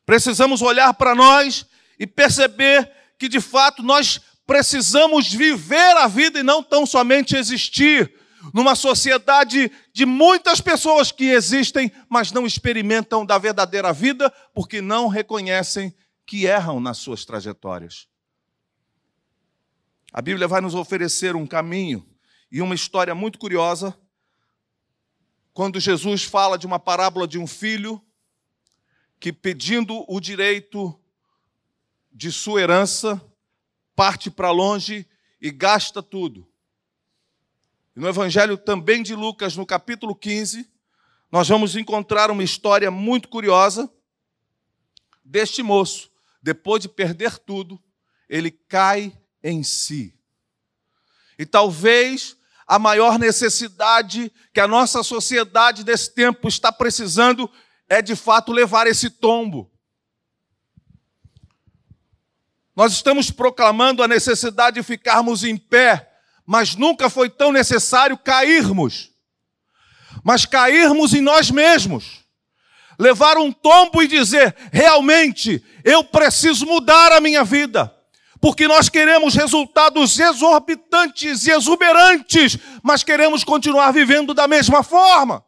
Precisamos 0.06 0.62
olhar 0.62 0.94
para 0.94 1.16
nós 1.16 1.66
e 2.00 2.06
perceber 2.08 2.92
que 3.18 3.28
de 3.28 3.42
fato 3.42 3.82
nós 3.82 4.22
precisamos 4.46 5.32
viver 5.32 5.98
a 5.98 6.08
vida 6.08 6.40
e 6.40 6.44
não 6.44 6.64
tão 6.64 6.86
somente 6.86 7.36
existir 7.36 8.14
numa 8.54 8.76
sociedade 8.76 9.72
de 9.94 10.06
muitas 10.06 10.62
pessoas 10.62 11.12
que 11.12 11.26
existem, 11.26 11.92
mas 12.08 12.32
não 12.32 12.46
experimentam 12.46 13.26
da 13.26 13.38
verdadeira 13.38 13.92
vida 13.92 14.32
porque 14.54 14.82
não 14.82 15.08
reconhecem 15.08 15.94
que 16.26 16.46
erram 16.46 16.80
nas 16.80 16.98
suas 16.98 17.26
trajetórias. 17.26 18.08
A 20.14 20.22
Bíblia 20.22 20.48
vai 20.48 20.62
nos 20.62 20.76
oferecer 20.76 21.36
um 21.36 21.46
caminho 21.46 22.08
e 22.52 22.62
uma 22.62 22.76
história 22.76 23.14
muito 23.14 23.38
curiosa 23.38 23.98
quando 25.58 25.80
Jesus 25.80 26.24
fala 26.24 26.56
de 26.56 26.68
uma 26.68 26.78
parábola 26.78 27.28
de 27.28 27.40
um 27.40 27.48
filho 27.48 28.00
que, 29.20 29.34
pedindo 29.34 30.06
o 30.08 30.20
direito 30.20 30.96
de 32.12 32.32
sua 32.32 32.62
herança, 32.62 33.20
parte 33.96 34.30
para 34.30 34.52
longe 34.52 35.04
e 35.42 35.50
gasta 35.50 36.04
tudo. 36.04 36.48
No 37.96 38.08
Evangelho 38.08 38.56
também 38.56 39.02
de 39.02 39.16
Lucas, 39.16 39.56
no 39.56 39.66
capítulo 39.66 40.14
15, 40.14 40.70
nós 41.32 41.48
vamos 41.50 41.76
encontrar 41.76 42.30
uma 42.30 42.44
história 42.44 42.92
muito 42.92 43.28
curiosa 43.28 43.92
deste 45.26 45.64
moço. 45.64 46.12
Depois 46.40 46.84
de 46.84 46.88
perder 46.88 47.40
tudo, 47.40 47.82
ele 48.30 48.52
cai 48.52 49.12
em 49.42 49.64
si. 49.64 50.14
E 51.36 51.48
talvez 51.48 52.37
a 52.68 52.78
maior 52.78 53.18
necessidade 53.18 54.32
que 54.54 54.60
a 54.60 54.68
nossa 54.68 55.02
sociedade 55.02 55.86
desse 55.86 56.14
tempo 56.14 56.50
está 56.50 56.70
precisando 56.70 57.50
é 57.88 58.02
de 58.02 58.14
fato 58.16 58.52
levar 58.52 58.86
esse 58.88 59.10
tombo. 59.10 59.72
Nós 62.76 62.92
estamos 62.92 63.32
proclamando 63.32 64.04
a 64.04 64.08
necessidade 64.08 64.76
de 64.76 64.84
ficarmos 64.84 65.46
em 65.46 65.56
pé, 65.56 66.12
mas 66.46 66.76
nunca 66.76 67.10
foi 67.10 67.30
tão 67.30 67.52
necessário 67.52 68.18
cairmos. 68.18 69.12
Mas 70.24 70.46
cairmos 70.46 71.14
em 71.14 71.22
nós 71.22 71.50
mesmos. 71.50 72.26
Levar 73.00 73.38
um 73.38 73.52
tombo 73.52 74.04
e 74.04 74.08
dizer: 74.08 74.56
realmente, 74.72 75.64
eu 75.84 76.04
preciso 76.04 76.66
mudar 76.66 77.14
a 77.14 77.22
minha 77.22 77.44
vida 77.44 77.97
porque 78.40 78.68
nós 78.68 78.90
queremos 78.90 79.36
resultados 79.36 80.20
exorbitantes 80.20 81.46
e 81.46 81.52
exuberantes, 81.52 82.58
mas 82.84 83.04
queremos 83.04 83.44
continuar 83.44 83.92
vivendo 83.92 84.34
da 84.34 84.48
mesma 84.48 84.84
forma. 84.84 85.44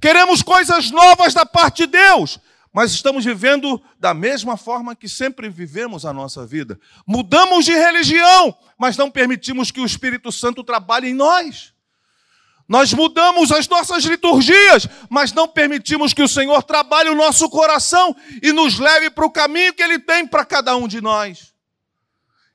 Queremos 0.00 0.42
coisas 0.42 0.90
novas 0.90 1.32
da 1.32 1.46
parte 1.46 1.86
de 1.86 1.92
Deus, 1.92 2.40
mas 2.72 2.92
estamos 2.92 3.24
vivendo 3.24 3.80
da 3.98 4.14
mesma 4.14 4.56
forma 4.56 4.96
que 4.96 5.08
sempre 5.08 5.48
vivemos 5.48 6.04
a 6.04 6.12
nossa 6.12 6.46
vida. 6.46 6.80
Mudamos 7.06 7.64
de 7.64 7.72
religião, 7.72 8.56
mas 8.78 8.96
não 8.96 9.10
permitimos 9.10 9.70
que 9.70 9.80
o 9.80 9.86
Espírito 9.86 10.32
Santo 10.32 10.64
trabalhe 10.64 11.10
em 11.10 11.14
nós. 11.14 11.71
Nós 12.68 12.92
mudamos 12.92 13.50
as 13.50 13.68
nossas 13.68 14.04
liturgias, 14.04 14.86
mas 15.10 15.32
não 15.32 15.48
permitimos 15.48 16.14
que 16.14 16.22
o 16.22 16.28
Senhor 16.28 16.62
trabalhe 16.62 17.10
o 17.10 17.14
nosso 17.14 17.48
coração 17.50 18.14
e 18.42 18.52
nos 18.52 18.78
leve 18.78 19.10
para 19.10 19.26
o 19.26 19.30
caminho 19.30 19.74
que 19.74 19.82
Ele 19.82 19.98
tem 19.98 20.26
para 20.26 20.44
cada 20.44 20.76
um 20.76 20.88
de 20.88 21.00
nós. 21.00 21.52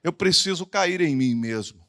Eu 0.04 0.14
preciso 0.14 0.66
cair 0.66 1.02
em 1.02 1.16
mim 1.16 1.36
mesmo. 1.36 1.86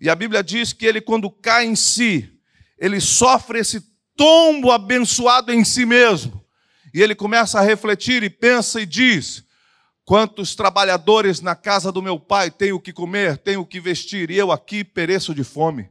E 0.00 0.08
a 0.08 0.14
Bíblia 0.14 0.42
diz 0.42 0.72
que 0.72 0.86
ele, 0.86 1.00
quando 1.00 1.30
cai 1.30 1.64
em 1.64 1.74
si, 1.74 2.30
ele 2.78 3.00
sofre 3.00 3.58
esse 3.58 3.82
tombo 4.14 4.70
abençoado 4.70 5.52
em 5.52 5.64
si 5.64 5.84
mesmo. 5.84 6.44
E 6.94 7.02
ele 7.02 7.14
começa 7.14 7.58
a 7.58 7.62
refletir 7.62 8.22
e 8.22 8.30
pensa 8.30 8.80
e 8.80 8.86
diz: 8.86 9.44
Quantos 10.04 10.54
trabalhadores 10.54 11.40
na 11.40 11.54
casa 11.54 11.90
do 11.90 12.00
meu 12.00 12.18
pai 12.18 12.50
têm 12.50 12.72
o 12.72 12.80
que 12.80 12.92
comer, 12.92 13.38
têm 13.38 13.56
o 13.56 13.66
que 13.66 13.80
vestir, 13.80 14.30
e 14.30 14.36
eu 14.36 14.52
aqui 14.52 14.84
pereço 14.84 15.34
de 15.34 15.42
fome. 15.42 15.88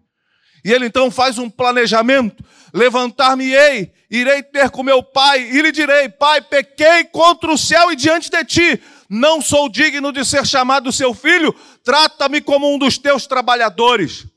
E 0.67 0.73
ele 0.73 0.87
então 0.87 1.09
faz 1.09 1.37
um 1.37 1.49
planejamento: 1.49 2.43
levantar-me-ei, 2.73 3.93
irei 4.11 4.43
ter 4.43 4.69
com 4.69 4.83
meu 4.83 5.01
pai, 5.01 5.49
e 5.49 5.61
lhe 5.61 5.71
direi: 5.71 6.09
Pai, 6.09 6.41
pequei 6.41 7.05
contra 7.05 7.49
o 7.49 7.57
céu 7.57 7.89
e 7.89 7.95
diante 7.95 8.29
de 8.29 8.43
ti, 8.43 8.83
não 9.09 9.41
sou 9.41 9.69
digno 9.69 10.11
de 10.11 10.25
ser 10.25 10.45
chamado 10.45 10.91
seu 10.91 11.13
filho, 11.13 11.55
trata-me 11.85 12.41
como 12.41 12.69
um 12.69 12.77
dos 12.77 12.97
teus 12.97 13.25
trabalhadores. 13.25 14.27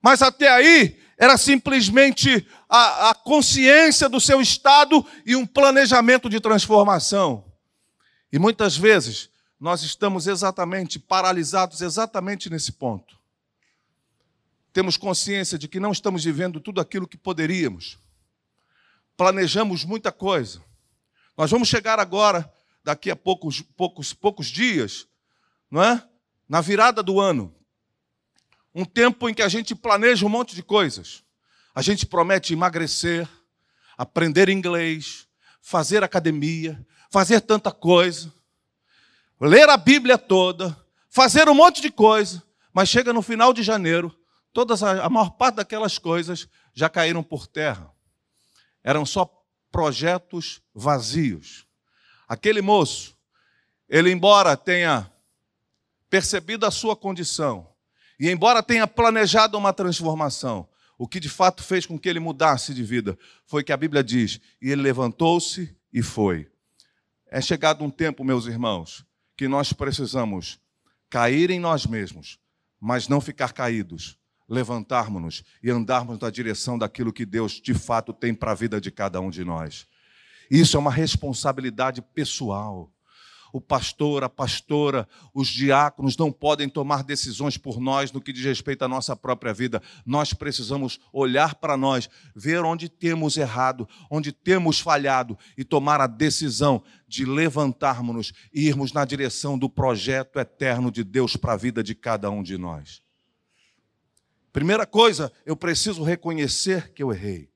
Mas 0.00 0.22
até 0.22 0.48
aí 0.50 0.96
era 1.18 1.36
simplesmente 1.36 2.48
a, 2.70 3.10
a 3.10 3.14
consciência 3.14 4.08
do 4.08 4.18
seu 4.18 4.40
estado 4.40 5.04
e 5.26 5.36
um 5.36 5.44
planejamento 5.44 6.30
de 6.30 6.40
transformação. 6.40 7.44
E 8.32 8.38
muitas 8.38 8.78
vezes 8.78 9.28
nós 9.60 9.82
estamos 9.82 10.26
exatamente 10.26 10.98
paralisados 10.98 11.82
exatamente 11.82 12.48
nesse 12.48 12.72
ponto 12.72 13.16
temos 14.76 14.98
consciência 14.98 15.58
de 15.58 15.68
que 15.68 15.80
não 15.80 15.90
estamos 15.90 16.22
vivendo 16.22 16.60
tudo 16.60 16.82
aquilo 16.82 17.08
que 17.08 17.16
poderíamos. 17.16 17.96
Planejamos 19.16 19.86
muita 19.86 20.12
coisa. 20.12 20.62
Nós 21.34 21.50
vamos 21.50 21.66
chegar 21.66 21.98
agora, 21.98 22.52
daqui 22.84 23.10
a 23.10 23.16
poucos, 23.16 23.62
poucos, 23.62 24.12
poucos 24.12 24.48
dias, 24.48 25.08
não 25.70 25.82
é? 25.82 26.06
na 26.46 26.60
virada 26.60 27.02
do 27.02 27.18
ano. 27.18 27.56
Um 28.74 28.84
tempo 28.84 29.30
em 29.30 29.32
que 29.32 29.40
a 29.40 29.48
gente 29.48 29.74
planeja 29.74 30.26
um 30.26 30.28
monte 30.28 30.54
de 30.54 30.62
coisas. 30.62 31.24
A 31.74 31.80
gente 31.80 32.04
promete 32.04 32.52
emagrecer, 32.52 33.26
aprender 33.96 34.50
inglês, 34.50 35.26
fazer 35.62 36.04
academia, 36.04 36.86
fazer 37.10 37.40
tanta 37.40 37.72
coisa, 37.72 38.30
ler 39.40 39.70
a 39.70 39.78
Bíblia 39.78 40.18
toda, 40.18 40.76
fazer 41.08 41.48
um 41.48 41.54
monte 41.54 41.80
de 41.80 41.90
coisa, 41.90 42.42
mas 42.74 42.90
chega 42.90 43.10
no 43.10 43.22
final 43.22 43.54
de 43.54 43.62
janeiro, 43.62 44.14
todas 44.56 44.82
a, 44.82 45.04
a 45.04 45.10
maior 45.10 45.32
parte 45.32 45.56
daquelas 45.56 45.98
coisas 45.98 46.48
já 46.72 46.88
caíram 46.88 47.22
por 47.22 47.46
terra. 47.46 47.92
Eram 48.82 49.04
só 49.04 49.30
projetos 49.70 50.62
vazios. 50.74 51.66
Aquele 52.26 52.62
moço, 52.62 53.14
ele 53.86 54.10
embora 54.10 54.56
tenha 54.56 55.12
percebido 56.08 56.64
a 56.64 56.70
sua 56.70 56.96
condição 56.96 57.70
e 58.18 58.30
embora 58.30 58.62
tenha 58.62 58.86
planejado 58.86 59.58
uma 59.58 59.74
transformação, 59.74 60.66
o 60.96 61.06
que 61.06 61.20
de 61.20 61.28
fato 61.28 61.62
fez 61.62 61.84
com 61.84 61.98
que 61.98 62.08
ele 62.08 62.18
mudasse 62.18 62.72
de 62.72 62.82
vida 62.82 63.18
foi 63.44 63.62
que 63.62 63.74
a 63.74 63.76
Bíblia 63.76 64.02
diz: 64.02 64.40
e 64.62 64.70
ele 64.70 64.80
levantou-se 64.80 65.76
e 65.92 66.02
foi. 66.02 66.50
É 67.26 67.42
chegado 67.42 67.84
um 67.84 67.90
tempo, 67.90 68.24
meus 68.24 68.46
irmãos, 68.46 69.04
que 69.36 69.48
nós 69.48 69.74
precisamos 69.74 70.58
cair 71.10 71.50
em 71.50 71.60
nós 71.60 71.84
mesmos, 71.84 72.38
mas 72.80 73.06
não 73.06 73.20
ficar 73.20 73.52
caídos, 73.52 74.18
levantarmos-nos 74.48 75.42
e 75.62 75.70
andarmos 75.70 76.18
na 76.18 76.30
direção 76.30 76.78
daquilo 76.78 77.12
que 77.12 77.26
Deus 77.26 77.60
de 77.60 77.74
fato 77.74 78.12
tem 78.12 78.34
para 78.34 78.52
a 78.52 78.54
vida 78.54 78.80
de 78.80 78.90
cada 78.90 79.20
um 79.20 79.30
de 79.30 79.44
nós. 79.44 79.86
Isso 80.50 80.76
é 80.76 80.80
uma 80.80 80.90
responsabilidade 80.90 82.00
pessoal. 82.00 82.92
O 83.52 83.60
pastor, 83.60 84.22
a 84.22 84.28
pastora, 84.28 85.08
os 85.32 85.48
diáconos 85.48 86.16
não 86.16 86.30
podem 86.30 86.68
tomar 86.68 87.02
decisões 87.02 87.56
por 87.56 87.80
nós 87.80 88.12
no 88.12 88.20
que 88.20 88.32
diz 88.32 88.44
respeito 88.44 88.84
à 88.84 88.88
nossa 88.88 89.16
própria 89.16 89.54
vida. 89.54 89.80
Nós 90.04 90.34
precisamos 90.34 91.00
olhar 91.12 91.54
para 91.54 91.76
nós, 91.76 92.08
ver 92.34 92.62
onde 92.64 92.88
temos 92.88 93.36
errado, 93.36 93.88
onde 94.10 94.30
temos 94.30 94.78
falhado 94.78 95.38
e 95.56 95.64
tomar 95.64 96.00
a 96.00 96.06
decisão 96.06 96.82
de 97.08 97.24
levantarmos-nos 97.24 98.32
e 98.52 98.66
irmos 98.66 98.92
na 98.92 99.04
direção 99.04 99.58
do 99.58 99.70
projeto 99.70 100.38
eterno 100.38 100.90
de 100.90 101.02
Deus 101.02 101.36
para 101.36 101.54
a 101.54 101.56
vida 101.56 101.82
de 101.82 101.94
cada 101.94 102.30
um 102.30 102.42
de 102.42 102.58
nós. 102.58 103.05
Primeira 104.56 104.86
coisa, 104.86 105.30
eu 105.44 105.54
preciso 105.54 106.02
reconhecer 106.02 106.90
que 106.94 107.02
eu 107.02 107.12
errei. 107.12 107.50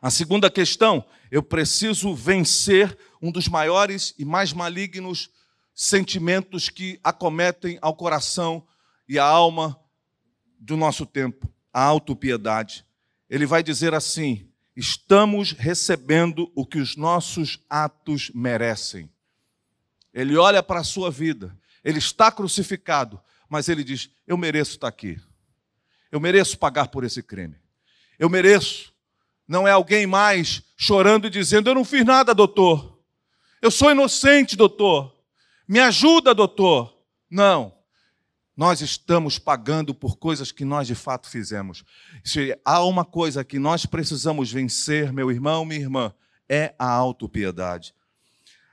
A 0.00 0.08
segunda 0.08 0.48
questão, 0.48 1.04
eu 1.32 1.42
preciso 1.42 2.14
vencer 2.14 2.96
um 3.20 3.32
dos 3.32 3.48
maiores 3.48 4.14
e 4.16 4.24
mais 4.24 4.52
malignos 4.52 5.30
sentimentos 5.74 6.68
que 6.68 7.00
acometem 7.02 7.76
ao 7.82 7.96
coração 7.96 8.64
e 9.08 9.18
à 9.18 9.24
alma 9.24 9.76
do 10.60 10.76
nosso 10.76 11.04
tempo, 11.04 11.52
a 11.72 11.82
autopiedade. 11.82 12.86
Ele 13.28 13.44
vai 13.44 13.60
dizer 13.60 13.92
assim: 13.92 14.48
estamos 14.76 15.50
recebendo 15.50 16.52
o 16.54 16.64
que 16.64 16.78
os 16.78 16.94
nossos 16.94 17.58
atos 17.68 18.30
merecem. 18.32 19.10
Ele 20.14 20.36
olha 20.36 20.62
para 20.62 20.78
a 20.78 20.84
sua 20.84 21.10
vida, 21.10 21.52
ele 21.82 21.98
está 21.98 22.30
crucificado, 22.30 23.20
mas 23.48 23.68
ele 23.68 23.82
diz: 23.82 24.08
Eu 24.24 24.36
mereço 24.36 24.74
estar 24.74 24.86
aqui. 24.86 25.20
Eu 26.10 26.20
mereço 26.20 26.58
pagar 26.58 26.88
por 26.88 27.04
esse 27.04 27.22
crime. 27.22 27.56
Eu 28.18 28.28
mereço. 28.28 28.92
Não 29.46 29.66
é 29.66 29.70
alguém 29.70 30.06
mais 30.06 30.62
chorando 30.76 31.26
e 31.26 31.30
dizendo: 31.30 31.70
Eu 31.70 31.74
não 31.74 31.84
fiz 31.84 32.04
nada, 32.04 32.34
doutor. 32.34 33.00
Eu 33.60 33.70
sou 33.70 33.90
inocente, 33.90 34.56
doutor. 34.56 35.14
Me 35.68 35.78
ajuda, 35.80 36.34
doutor. 36.34 36.96
Não. 37.30 37.74
Nós 38.56 38.80
estamos 38.80 39.38
pagando 39.38 39.94
por 39.94 40.16
coisas 40.16 40.52
que 40.52 40.64
nós 40.64 40.86
de 40.86 40.94
fato 40.94 41.28
fizemos. 41.28 41.84
Se 42.24 42.58
há 42.64 42.84
uma 42.84 43.04
coisa 43.04 43.44
que 43.44 43.58
nós 43.58 43.86
precisamos 43.86 44.52
vencer, 44.52 45.12
meu 45.12 45.30
irmão, 45.30 45.64
minha 45.64 45.80
irmã, 45.80 46.14
é 46.48 46.74
a 46.78 46.90
autopiedade. 46.90 47.94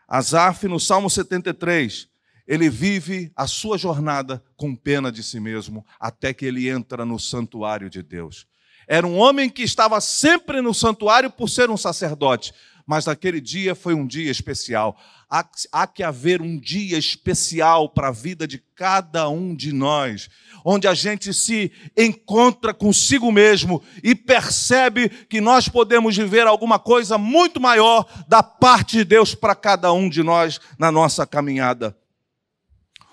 Asaf, 0.07 0.67
no 0.67 0.79
Salmo 0.79 1.09
73, 1.09 2.09
ele 2.47 2.69
vive 2.69 3.31
a 3.35 3.45
sua 3.45 3.77
jornada 3.77 4.41
com 4.55 4.75
pena 4.75 5.11
de 5.11 5.21
si 5.21 5.39
mesmo, 5.39 5.85
até 5.99 6.33
que 6.33 6.45
ele 6.45 6.69
entra 6.69 7.05
no 7.05 7.19
santuário 7.19 7.89
de 7.89 8.01
Deus. 8.01 8.47
Era 8.87 9.05
um 9.05 9.17
homem 9.17 9.49
que 9.49 9.63
estava 9.63 9.99
sempre 9.99 10.61
no 10.61 10.73
santuário 10.73 11.29
por 11.29 11.49
ser 11.49 11.69
um 11.69 11.75
sacerdote, 11.75 12.53
mas 12.85 13.05
naquele 13.05 13.41
dia 13.41 13.75
foi 13.75 13.93
um 13.93 14.07
dia 14.07 14.31
especial. 14.31 14.97
Há, 15.29 15.45
há 15.73 15.85
que 15.85 16.01
haver 16.03 16.41
um 16.41 16.57
dia 16.57 16.97
especial 16.97 17.89
para 17.89 18.07
a 18.07 18.13
vida 18.13 18.47
de 18.47 18.63
cada 18.73 19.27
um 19.27 19.53
de 19.53 19.73
nós, 19.73 20.29
onde 20.63 20.87
a 20.87 20.93
gente 20.93 21.33
se 21.33 21.69
encontra 21.97 22.73
consigo 22.73 23.29
mesmo 23.29 23.83
e 24.01 24.15
percebe 24.15 25.09
que 25.09 25.41
nós 25.41 25.67
podemos 25.67 26.15
viver 26.15 26.47
alguma 26.47 26.79
coisa 26.79 27.17
muito 27.17 27.59
maior 27.59 28.07
da 28.25 28.41
parte 28.41 28.95
de 28.95 29.03
Deus 29.03 29.35
para 29.35 29.53
cada 29.53 29.91
um 29.91 30.07
de 30.07 30.23
nós 30.23 30.61
na 30.79 30.89
nossa 30.89 31.27
caminhada. 31.27 31.93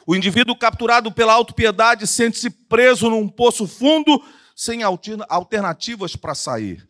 O 0.06 0.14
indivíduo 0.14 0.56
capturado 0.56 1.10
pela 1.10 1.32
autopiedade 1.32 2.06
sente-se 2.06 2.50
preso 2.50 3.08
num 3.08 3.28
poço 3.28 3.66
fundo 3.66 4.22
sem 4.54 4.82
alternativas 4.82 6.14
para 6.14 6.34
sair. 6.34 6.86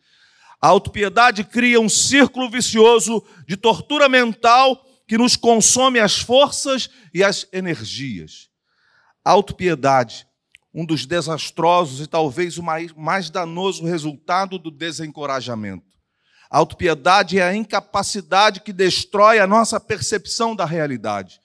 A 0.61 0.67
autopiedade 0.67 1.43
cria 1.43 1.79
um 1.79 1.89
círculo 1.89 2.49
vicioso 2.49 3.23
de 3.47 3.55
tortura 3.55 4.09
mental 4.09 4.83
que 5.07 5.17
nos 5.17 5.35
consome 5.35 5.99
as 5.99 6.17
forças 6.19 6.89
e 7.13 7.23
as 7.23 7.47
energias. 7.53 8.49
A 9.23 9.31
autopiedade, 9.31 10.27
um 10.73 10.85
dos 10.85 11.05
desastrosos 11.05 12.01
e 12.01 12.07
talvez 12.07 12.57
o 12.57 12.63
mais, 12.63 13.29
danoso 13.29 13.85
resultado 13.85 14.59
do 14.59 14.69
desencorajamento. 14.69 15.85
A 16.49 16.57
autopiedade 16.57 17.39
é 17.39 17.43
a 17.43 17.55
incapacidade 17.55 18.59
que 18.59 18.73
destrói 18.73 19.39
a 19.39 19.47
nossa 19.47 19.79
percepção 19.79 20.55
da 20.55 20.65
realidade. 20.65 21.39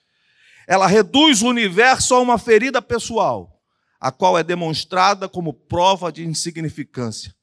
Ela 0.67 0.87
reduz 0.87 1.41
o 1.41 1.47
universo 1.47 2.15
a 2.15 2.19
uma 2.19 2.37
ferida 2.37 2.81
pessoal, 2.81 3.61
a 3.99 4.11
qual 4.11 4.37
é 4.37 4.43
demonstrada 4.43 5.27
como 5.27 5.53
prova 5.53 6.11
de 6.11 6.25
insignificância. 6.25 7.35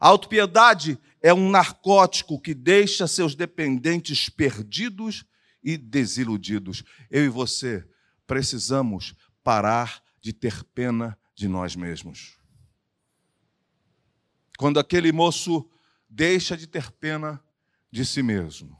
A 0.00 0.08
autopiedade 0.08 0.98
é 1.22 1.32
um 1.32 1.50
narcótico 1.50 2.40
que 2.40 2.54
deixa 2.54 3.06
seus 3.06 3.34
dependentes 3.34 4.28
perdidos 4.28 5.24
e 5.62 5.76
desiludidos. 5.76 6.84
Eu 7.10 7.24
e 7.24 7.28
você 7.28 7.84
precisamos 8.26 9.14
parar 9.42 10.02
de 10.20 10.32
ter 10.32 10.62
pena 10.74 11.18
de 11.34 11.48
nós 11.48 11.74
mesmos. 11.74 12.36
Quando 14.58 14.78
aquele 14.78 15.12
moço 15.12 15.68
deixa 16.08 16.56
de 16.56 16.66
ter 16.66 16.90
pena 16.92 17.42
de 17.90 18.04
si 18.04 18.22
mesmo, 18.22 18.78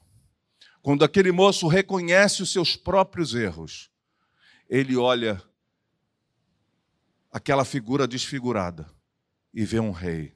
quando 0.87 1.05
aquele 1.05 1.33
moço 1.33 1.67
reconhece 1.67 2.45
os 2.45 2.53
seus 2.53 2.77
próprios 2.77 3.35
erros, 3.35 3.91
ele 4.71 4.97
olha 4.97 5.43
aquela 7.29 7.65
figura 7.65 8.07
desfigurada 8.07 8.89
e 9.53 9.65
vê 9.65 9.81
um 9.81 9.91
rei. 9.91 10.33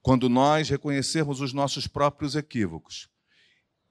Quando 0.00 0.26
nós 0.30 0.70
reconhecermos 0.70 1.42
os 1.42 1.52
nossos 1.52 1.86
próprios 1.86 2.34
equívocos 2.34 3.10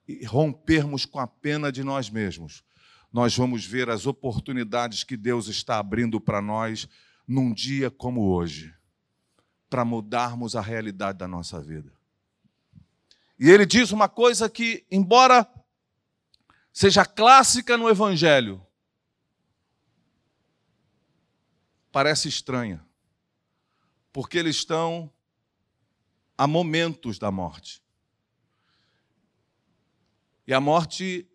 e 0.08 0.24
rompermos 0.24 1.06
com 1.06 1.20
a 1.20 1.28
pena 1.28 1.70
de 1.70 1.84
nós 1.84 2.10
mesmos, 2.10 2.64
nós 3.12 3.36
vamos 3.36 3.64
ver 3.64 3.88
as 3.88 4.04
oportunidades 4.04 5.04
que 5.04 5.16
Deus 5.16 5.46
está 5.46 5.78
abrindo 5.78 6.20
para 6.20 6.42
nós 6.42 6.88
num 7.24 7.54
dia 7.54 7.88
como 7.88 8.22
hoje, 8.34 8.74
para 9.70 9.84
mudarmos 9.84 10.56
a 10.56 10.60
realidade 10.60 11.18
da 11.18 11.28
nossa 11.28 11.60
vida. 11.60 12.01
E 13.42 13.50
ele 13.50 13.66
diz 13.66 13.90
uma 13.90 14.08
coisa 14.08 14.48
que, 14.48 14.86
embora 14.88 15.52
seja 16.72 17.04
clássica 17.04 17.76
no 17.76 17.90
Evangelho, 17.90 18.64
parece 21.90 22.28
estranha, 22.28 22.86
porque 24.12 24.38
eles 24.38 24.54
estão 24.54 25.12
a 26.38 26.46
momentos 26.46 27.18
da 27.18 27.32
morte. 27.32 27.82
E 30.46 30.54
a 30.54 30.60
morte, 30.60 31.28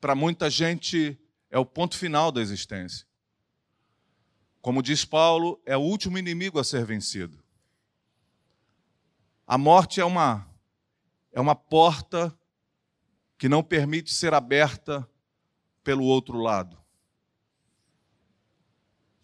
para 0.00 0.14
muita 0.14 0.48
gente, 0.48 1.20
é 1.50 1.58
o 1.58 1.66
ponto 1.66 1.98
final 1.98 2.32
da 2.32 2.40
existência. 2.40 3.06
Como 4.62 4.82
diz 4.82 5.04
Paulo, 5.04 5.60
é 5.66 5.76
o 5.76 5.80
último 5.80 6.16
inimigo 6.16 6.58
a 6.58 6.64
ser 6.64 6.86
vencido. 6.86 7.44
A 9.46 9.58
morte 9.58 10.00
é 10.00 10.04
uma, 10.04 10.50
é 11.36 11.40
uma 11.40 11.54
porta 11.54 12.34
que 13.36 13.46
não 13.46 13.62
permite 13.62 14.10
ser 14.10 14.32
aberta 14.32 15.06
pelo 15.84 16.02
outro 16.04 16.38
lado. 16.38 16.82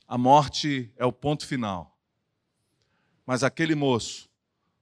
A 0.07 0.19
morte 0.19 0.93
é 0.99 1.07
o 1.07 1.13
ponto 1.13 1.47
final. 1.47 1.99
Mas 3.25 3.43
aquele 3.43 3.75
moço, 3.75 4.29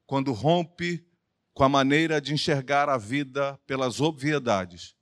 quando 0.08 0.32
rompe 0.32 1.06
com 1.54 1.62
a 1.62 1.68
maneira 1.68 2.20
de 2.20 2.34
enxergar 2.34 2.88
a 2.88 2.98
vida 2.98 3.56
pelas 3.64 4.00
obviedades, 4.00 4.96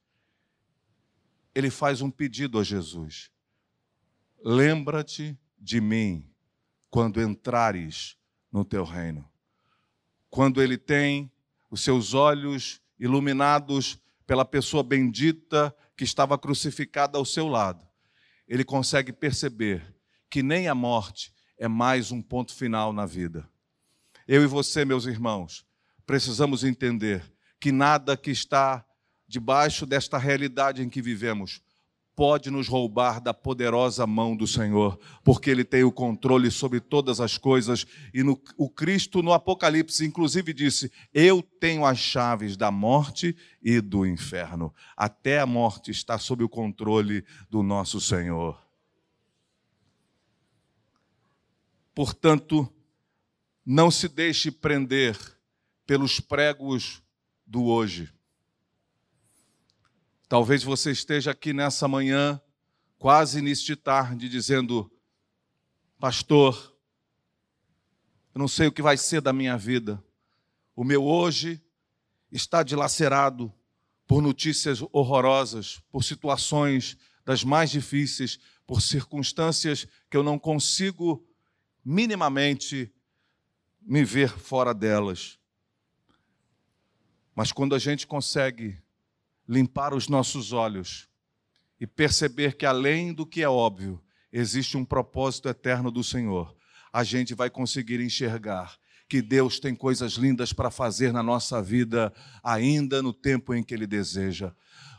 ele 1.55 1.71
faz 1.71 2.03
um 2.03 2.11
pedido 2.11 2.59
a 2.59 2.63
Jesus: 2.63 3.31
Lembra-te 4.45 5.35
de 5.59 5.81
mim 5.81 6.31
quando 6.91 7.23
entrares 7.23 8.19
no 8.53 8.67
teu 8.67 8.85
reino. 8.85 9.27
Quando 10.29 10.61
ele 10.61 10.77
tem 10.77 11.33
os 11.71 11.83
seus 11.83 12.15
olhos 12.15 12.81
iluminados 12.99 13.99
pela 14.27 14.45
pessoa 14.45 14.83
bendita 14.83 15.75
que 15.97 16.05
estava 16.05 16.39
crucificada 16.39 17.19
ao 17.19 17.25
seu 17.25 17.49
lado, 17.49 17.87
ele 18.47 18.65
consegue 18.65 19.13
perceber 19.13 19.95
que 20.31 20.43
nem 20.43 20.69
a 20.69 20.75
morte 20.75 21.33
é 21.59 21.67
mais 21.67 22.13
um 22.13 22.23
ponto 22.23 22.55
final 22.55 22.93
na 22.93 23.07
vida. 23.07 23.49
Eu 24.27 24.43
e 24.43 24.47
você, 24.47 24.85
meus 24.85 25.07
irmãos, 25.07 25.67
precisamos 26.07 26.65
entender 26.65 27.23
que 27.61 27.73
nada 27.73 28.17
que 28.17 28.31
está 28.31 28.85
debaixo 29.27 29.85
desta 29.85 30.17
realidade 30.17 30.83
em 30.83 30.89
que 30.89 31.03
vivemos 31.03 31.61
pode 32.19 32.51
nos 32.51 32.67
roubar 32.67 33.21
da 33.21 33.33
poderosa 33.33 34.05
mão 34.05 34.37
do 34.37 34.45
Senhor, 34.45 34.99
porque 35.23 35.49
Ele 35.49 35.63
tem 35.63 35.85
o 35.85 35.93
controle 35.93 36.51
sobre 36.51 36.81
todas 36.81 37.21
as 37.21 37.39
coisas. 37.39 37.87
E 38.13 38.25
no, 38.25 38.37
o 38.57 38.69
Cristo, 38.69 39.23
no 39.23 39.33
Apocalipse, 39.33 40.05
inclusive, 40.05 40.53
disse: 40.53 40.91
Eu 41.15 41.41
tenho 41.41 41.85
as 41.85 41.97
chaves 41.97 42.57
da 42.57 42.73
morte 42.73 43.37
e 43.63 43.81
do 43.81 44.05
inferno. 44.05 44.75
Até 44.97 45.39
a 45.39 45.47
morte 45.47 45.93
está 45.93 46.19
sob 46.19 46.43
o 46.43 46.49
controle 46.49 47.25
do 47.49 47.63
nosso 47.63 48.01
Senhor. 48.01 48.61
Portanto, 51.95 52.69
não 53.65 53.93
se 53.93 54.09
deixe 54.09 54.51
prender 54.51 55.17
pelos 55.87 56.19
pregos 56.19 57.01
do 57.47 57.67
hoje. 57.67 58.13
Talvez 60.29 60.63
você 60.63 60.91
esteja 60.91 61.31
aqui 61.31 61.55
nessa 61.55 61.89
manhã, 61.89 62.39
quase 62.99 63.39
início 63.39 63.65
de 63.65 63.77
tarde, 63.77 64.29
dizendo: 64.29 64.93
Pastor, 65.99 66.77
eu 68.35 68.39
não 68.39 68.47
sei 68.47 68.67
o 68.67 68.73
que 68.73 68.83
vai 68.83 68.99
ser 68.99 69.23
da 69.23 69.33
minha 69.33 69.57
vida. 69.57 70.05
O 70.77 70.85
meu 70.85 71.03
hoje 71.03 71.65
está 72.31 72.63
dilacerado 72.63 73.51
por 74.07 74.21
notícias 74.21 74.83
horrorosas, 74.93 75.81
por 75.91 76.05
situações 76.05 76.99
das 77.25 77.43
mais 77.43 77.71
difíceis, 77.71 78.39
por 78.67 78.83
circunstâncias 78.83 79.87
que 80.11 80.17
eu 80.17 80.23
não 80.23 80.39
consigo 80.39 81.27
minimamente 81.83 82.93
me 83.81 84.05
ver 84.05 84.29
fora 84.29 84.75
delas. 84.75 85.39
Mas 87.35 87.51
quando 87.51 87.75
a 87.75 87.79
gente 87.79 88.07
consegue 88.07 88.79
limpar 89.49 89.95
os 89.95 90.09
nossos 90.09 90.53
olhos 90.53 91.09
e 91.81 91.87
perceber 91.87 92.57
que 92.57 92.67
além 92.67 93.13
do 93.13 93.25
que 93.25 93.43
é 93.43 93.49
óbvio, 93.49 94.03
existe 94.33 94.77
um 94.77 94.85
propósito 94.85 95.49
eterno 95.49 95.91
do 95.91 96.05
Senhor, 96.05 96.55
a 96.93 97.03
gente 97.03 97.35
vai 97.35 97.49
conseguir 97.49 98.01
enxergar 98.01 98.77
que 99.09 99.23
Deus 99.23 99.59
tem 99.59 99.75
coisas 99.75 100.13
lindas 100.15 100.53
para 100.53 100.71
fazer 100.71 101.13
na 101.13 101.23
nossa 101.23 101.63
vida, 101.63 102.13
ainda 102.43 103.01
no 103.01 103.13
tempo 103.13 103.55
em 103.55 103.63
que 103.63 103.73
Ele 103.73 103.87
deseja. 103.87 104.53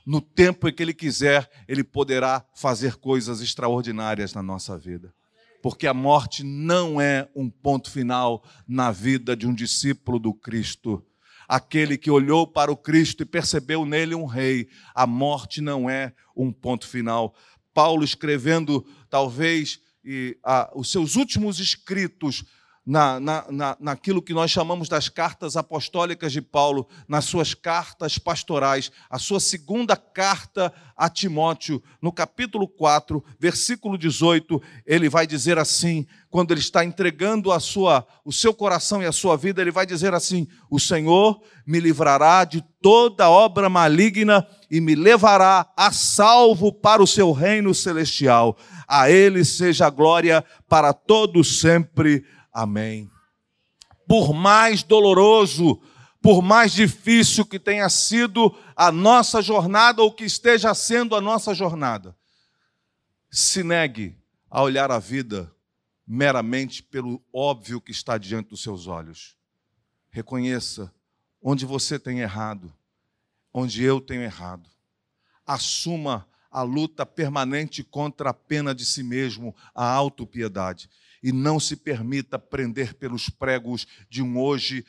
No 0.06 0.20
tempo 0.20 0.68
em 0.68 0.74
que 0.74 0.82
Ele 0.82 0.94
quiser, 0.94 1.48
Ele 1.68 1.84
poderá 1.84 2.44
fazer 2.56 2.96
coisas 2.96 3.42
extraordinárias 3.42 4.34
na 4.34 4.42
nossa 4.42 4.78
vida 4.78 5.14
porque 5.62 5.88
a 5.88 5.94
morte 5.94 6.44
não 6.44 7.00
é 7.00 7.28
um 7.36 7.50
ponto 7.50 7.92
final 7.92 8.44
na 8.68 8.92
vida 8.92 9.36
de 9.36 9.46
um 9.48 9.54
discípulo 9.54 10.20
do 10.20 10.34
Cristo. 10.34 11.04
Aquele 11.50 11.98
que 11.98 12.12
olhou 12.12 12.46
para 12.46 12.72
o 12.72 12.78
Cristo 12.78 13.24
e 13.24 13.26
percebeu 13.26 13.84
nele 13.84 14.14
um 14.14 14.26
rei, 14.26 14.70
a 14.94 15.08
morte 15.08 15.62
não 15.62 15.90
é 15.90 16.14
um 16.36 16.52
ponto 16.52 16.88
final. 16.88 17.36
Paulo 17.74 18.04
escrevendo, 18.04 18.86
talvez, 19.10 19.80
e, 20.06 20.38
a, 20.44 20.72
os 20.76 20.92
seus 20.92 21.16
últimos 21.16 21.60
escritos 21.60 22.46
na, 22.90 23.20
na, 23.20 23.46
na, 23.52 23.78
naquilo 23.80 24.20
que 24.20 24.34
nós 24.34 24.50
chamamos 24.50 24.90
das 24.90 25.08
cartas 25.10 25.56
apostólicas 25.56 26.32
de 26.32 26.42
Paulo, 26.42 26.88
nas 27.08 27.26
suas 27.26 27.54
cartas 27.54 28.18
pastorais, 28.18 28.92
a 29.08 29.20
sua 29.20 29.40
segunda 29.40 29.96
carta 29.96 30.74
a 30.98 31.08
Timóteo, 31.08 31.84
no 32.02 32.12
capítulo 32.12 32.68
4, 32.68 33.24
versículo 33.40 33.96
18, 33.96 34.60
ele 34.88 35.08
vai 35.08 35.28
dizer 35.28 35.60
assim, 35.60 36.08
quando 36.32 36.52
ele 36.52 36.62
está 36.62 36.84
entregando 36.84 37.52
a 37.52 37.60
sua, 37.60 38.08
o 38.26 38.34
seu 38.34 38.56
coração 38.56 39.04
e 39.04 39.06
a 39.06 39.12
sua 39.12 39.38
vida, 39.38 39.62
ele 39.62 39.72
vai 39.72 39.86
dizer 39.86 40.14
assim: 40.14 40.48
O 40.70 40.80
Senhor 40.80 41.42
me 41.66 41.80
livrará 41.80 42.44
de 42.44 42.64
toda 42.82 43.30
obra 43.30 43.70
maligna 43.70 44.46
e 44.70 44.80
me 44.80 44.94
levará 44.94 45.68
a 45.76 45.92
salvo 45.92 46.72
para 46.72 47.02
o 47.02 47.08
seu 47.08 47.32
reino 47.32 47.74
celestial. 47.74 48.58
A 48.88 49.10
ele 49.10 49.44
seja 49.44 49.88
a 49.88 49.90
glória 49.90 50.44
para 50.68 50.94
todos 50.94 51.60
sempre. 51.60 52.24
Amém. 52.52 53.10
Por 54.08 54.34
mais 54.34 54.84
doloroso, 54.84 55.82
por 56.22 56.42
mais 56.42 56.74
difícil 56.74 57.46
que 57.46 57.60
tenha 57.60 57.88
sido 57.90 58.56
a 58.76 58.92
nossa 58.92 59.42
jornada 59.42 60.02
ou 60.02 60.12
que 60.12 60.26
esteja 60.26 60.74
sendo 60.74 61.16
a 61.16 61.22
nossa 61.22 61.54
jornada, 61.54 62.16
se 63.32 63.64
negue 63.64 64.18
a 64.50 64.62
olhar 64.62 64.92
a 64.92 65.00
vida 65.00 65.54
meramente 66.06 66.82
pelo 66.82 67.24
óbvio 67.32 67.80
que 67.80 67.92
está 67.92 68.18
diante 68.18 68.50
dos 68.50 68.64
seus 68.64 68.88
olhos. 68.88 69.38
Reconheça 70.10 70.92
onde 71.42 71.66
você 71.66 72.00
tem 72.00 72.20
errado, 72.20 72.74
onde 73.54 73.84
eu 73.84 74.02
tenho 74.02 74.24
errado. 74.24 74.68
Assuma 75.46 76.28
a 76.52 76.64
luta 76.64 77.06
permanente 77.06 77.84
contra 77.84 78.32
a 78.32 78.34
pena 78.34 78.74
de 78.74 78.84
si 78.84 79.04
mesmo, 79.04 79.56
a 79.74 79.86
autopiedade. 79.86 80.90
E 81.22 81.32
não 81.32 81.60
se 81.60 81.76
permita 81.76 82.40
prender 82.40 82.94
pelos 82.94 83.30
pregos 83.30 83.86
de 84.10 84.22
um 84.22 84.40
hoje 84.40 84.86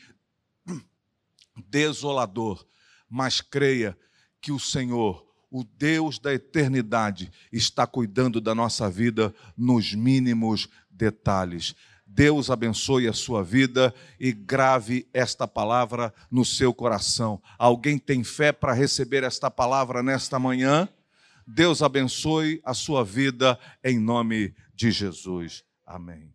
desolador, 1.69 2.65
mas 3.09 3.41
creia 3.41 3.97
que 4.41 4.53
o 4.53 4.59
Senhor, 4.59 5.27
o 5.51 5.65
Deus 5.65 6.19
da 6.19 6.33
eternidade, 6.33 7.31
está 7.53 7.87
cuidando 7.87 8.41
da 8.41 8.55
nossa 8.55 8.89
vida 8.91 9.35
nos 9.57 9.93
mínimos 9.93 10.69
detalhes. 10.91 11.75
Deus 12.07 12.51
abençoe 12.51 13.07
a 13.07 13.13
sua 13.13 13.43
vida 13.43 13.95
e 14.19 14.33
grave 14.33 15.09
esta 15.15 15.47
palavra 15.47 16.13
no 16.31 16.45
seu 16.45 16.75
coração. 16.75 17.41
Alguém 17.57 17.99
tem 17.99 18.25
fé 18.25 18.51
para 18.51 18.73
receber 18.73 19.23
esta 19.23 19.51
palavra 19.51 20.03
nesta 20.03 20.39
manhã? 20.39 20.89
Deus 21.47 21.83
abençoe 21.83 22.61
a 22.65 22.75
sua 22.75 23.05
vida 23.05 23.59
em 23.83 23.99
nome 23.99 24.55
de 24.75 24.91
Jesus. 24.91 25.65
Amém. 25.91 26.33